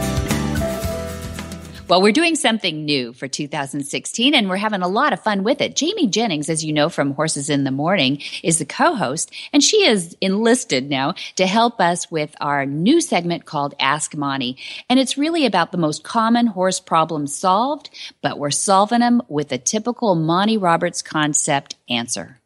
[1.89, 5.61] Well, we're doing something new for 2016 and we're having a lot of fun with
[5.61, 5.77] it.
[5.77, 9.85] Jamie Jennings, as you know from Horses in the Morning, is the co-host and she
[9.85, 14.57] is enlisted now to help us with our new segment called Ask Monty.
[14.89, 17.91] And it's really about the most common horse problems solved,
[18.23, 22.39] but we're solving them with a typical Monty Roberts concept answer.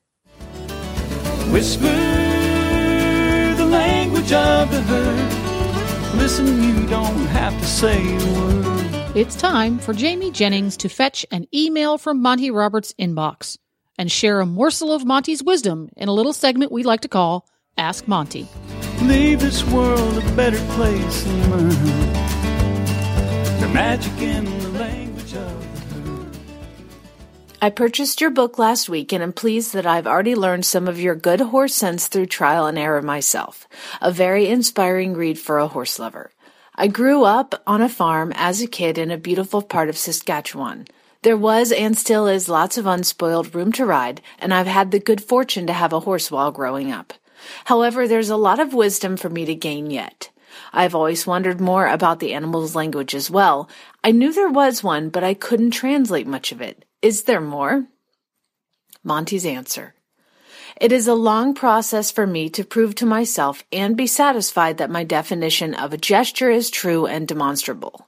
[1.52, 2.26] Whisper
[3.56, 6.16] the language of the herd.
[6.16, 8.75] Listen, you don't have to say a word.
[9.16, 13.56] It's time for Jamie Jennings to fetch an email from Monty Roberts' inbox
[13.96, 17.48] and share a morsel of Monty's wisdom in a little segment we like to call
[17.78, 18.46] Ask Monty.
[19.00, 21.70] Leave this world a better place than mine.
[23.60, 26.36] The magic in the language of the herd.
[27.62, 31.00] I purchased your book last week and am pleased that I've already learned some of
[31.00, 33.66] your good horse sense through trial and error myself.
[34.02, 36.32] A very inspiring read for a horse lover.
[36.78, 40.86] I grew up on a farm as a kid in a beautiful part of Saskatchewan.
[41.22, 45.00] There was and still is lots of unspoiled room to ride, and I've had the
[45.00, 47.14] good fortune to have a horse while growing up.
[47.64, 50.30] However, there's a lot of wisdom for me to gain yet.
[50.70, 53.70] I've always wondered more about the animal's language as well.
[54.04, 56.84] I knew there was one, but I couldn't translate much of it.
[57.00, 57.86] Is there more?
[59.02, 59.94] Monty's answer.
[60.78, 64.90] It is a long process for me to prove to myself and be satisfied that
[64.90, 68.06] my definition of a gesture is true and demonstrable.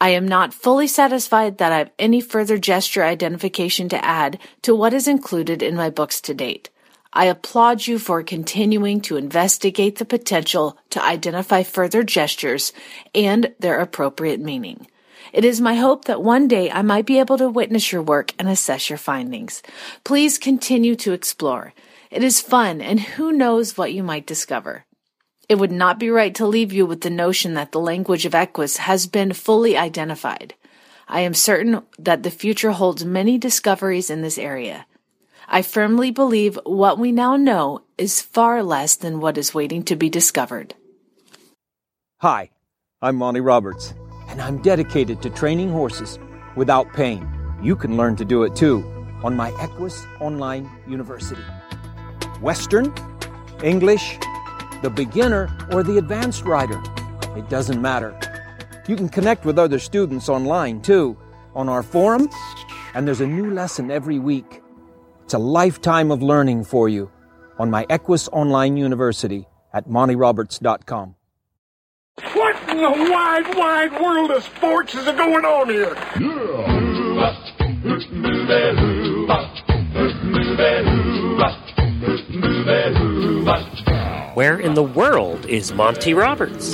[0.00, 4.74] I am not fully satisfied that I have any further gesture identification to add to
[4.74, 6.70] what is included in my books to date.
[7.12, 12.72] I applaud you for continuing to investigate the potential to identify further gestures
[13.14, 14.86] and their appropriate meaning.
[15.32, 18.32] It is my hope that one day I might be able to witness your work
[18.38, 19.62] and assess your findings.
[20.04, 21.72] Please continue to explore.
[22.10, 24.84] It is fun and who knows what you might discover.
[25.48, 28.34] It would not be right to leave you with the notion that the language of
[28.34, 30.54] Equus has been fully identified.
[31.06, 34.86] I am certain that the future holds many discoveries in this area.
[35.46, 39.96] I firmly believe what we now know is far less than what is waiting to
[39.96, 40.74] be discovered.
[42.20, 42.50] Hi,
[43.02, 43.92] I'm Monty Roberts,
[44.34, 46.18] and I'm dedicated to training horses
[46.56, 47.24] without pain.
[47.62, 48.82] You can learn to do it too
[49.22, 51.40] on my Equus Online University.
[52.40, 52.92] Western,
[53.62, 54.18] English,
[54.82, 56.82] the beginner, or the advanced rider.
[57.36, 58.18] It doesn't matter.
[58.88, 61.16] You can connect with other students online too
[61.54, 62.28] on our forum,
[62.94, 64.62] and there's a new lesson every week.
[65.22, 67.08] It's a lifetime of learning for you
[67.56, 71.14] on my Equus Online University at montyroberts.com.
[72.74, 75.94] What in the wide, wide world of sports is going on here?
[84.34, 86.72] Where in the world is Monty Roberts?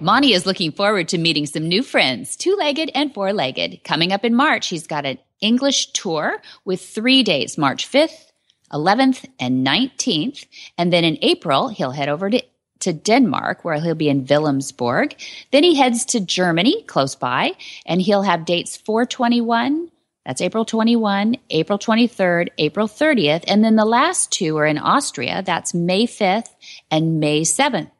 [0.00, 3.84] Monty is looking forward to meeting some new friends, two legged and four legged.
[3.84, 8.32] Coming up in March, he's got an English tour with three dates March 5th,
[8.72, 10.46] 11th, and 19th.
[10.76, 12.42] And then in April, he'll head over to,
[12.80, 15.14] to Denmark, where he'll be in Wilhelmsborg.
[15.52, 17.52] Then he heads to Germany, close by,
[17.86, 19.90] and he'll have dates 421.
[20.26, 23.44] That's April 21, April 23rd, April 30th.
[23.46, 25.42] And then the last two are in Austria.
[25.44, 26.48] That's May 5th
[26.90, 27.90] and May 7th.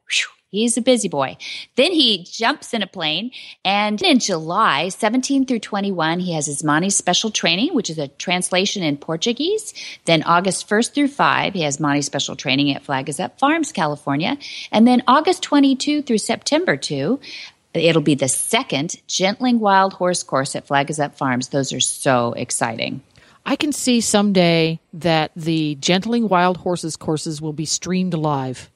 [0.55, 1.37] He's a busy boy.
[1.75, 3.33] Then he jumps in a plane,
[3.65, 8.07] and in July 17 through 21, he has his Monty's special training, which is a
[8.07, 9.75] translation in Portuguese.
[10.05, 13.73] Then August 1st through 5, he has Monty's special training at Flag is Up Farms,
[13.73, 14.39] California.
[14.71, 17.19] And then August 22 through September 2,
[17.75, 21.49] it'll be the second Gentling Wild Horse course at Flag is Up Farms.
[21.49, 23.03] Those are so exciting.
[23.45, 28.71] I can see someday that the Gentling Wild Horses courses will be streamed live.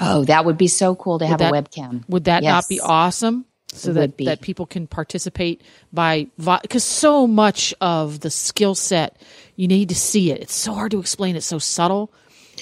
[0.00, 2.04] Oh, that would be so cool to Would have that- a webcam.
[2.08, 2.50] Would that Yes.
[2.52, 3.44] not be awesome?
[3.72, 5.60] So It that that people can participate
[5.92, 6.28] by
[6.62, 9.16] because so much of the skill set
[9.56, 10.40] you need to see it.
[10.40, 11.36] It's so hard to explain.
[11.36, 12.10] It's so subtle.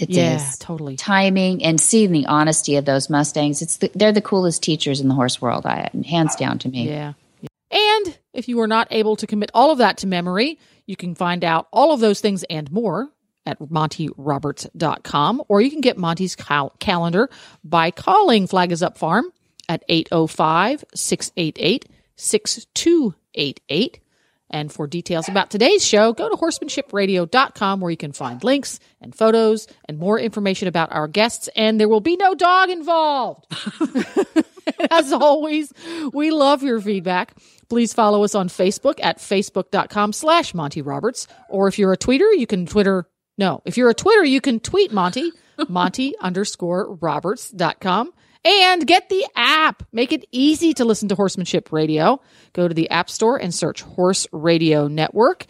[0.00, 0.58] It yeah, is.
[0.58, 0.96] totally.
[0.96, 3.62] Timing and seeing the honesty of those Mustangs.
[3.62, 5.64] It's the, they're the coolest teachers in the horse world.
[5.64, 6.88] I, hands down to me.
[6.88, 7.12] Yeah.
[7.70, 11.14] And if you are not able to commit all of that to memory, you can
[11.14, 13.10] find out all of those things and more
[13.46, 17.30] at montyroberts.com, or you can get Monty's cal- calendar
[17.64, 19.32] by calling Flag is Up Farm
[19.68, 21.86] at 805 688
[22.16, 24.00] 6288.
[24.48, 29.14] And for details about today's show, go to horsemanshipradio.com where you can find links and
[29.14, 31.48] photos and more information about our guests.
[31.56, 33.46] And there will be no dog involved.
[34.90, 35.72] As always,
[36.12, 37.34] we love your feedback.
[37.68, 41.26] Please follow us on Facebook at facebook.com slash Monty Roberts.
[41.48, 43.08] Or if you're a tweeter, you can Twitter.
[43.38, 45.30] No, if you're a Twitter, you can tweet Monty,
[45.68, 48.12] Monty underscore Roberts.com.
[48.44, 49.82] And get the app.
[49.90, 52.20] Make it easy to listen to Horsemanship Radio.
[52.52, 55.46] Go to the App Store and search Horse Radio Network.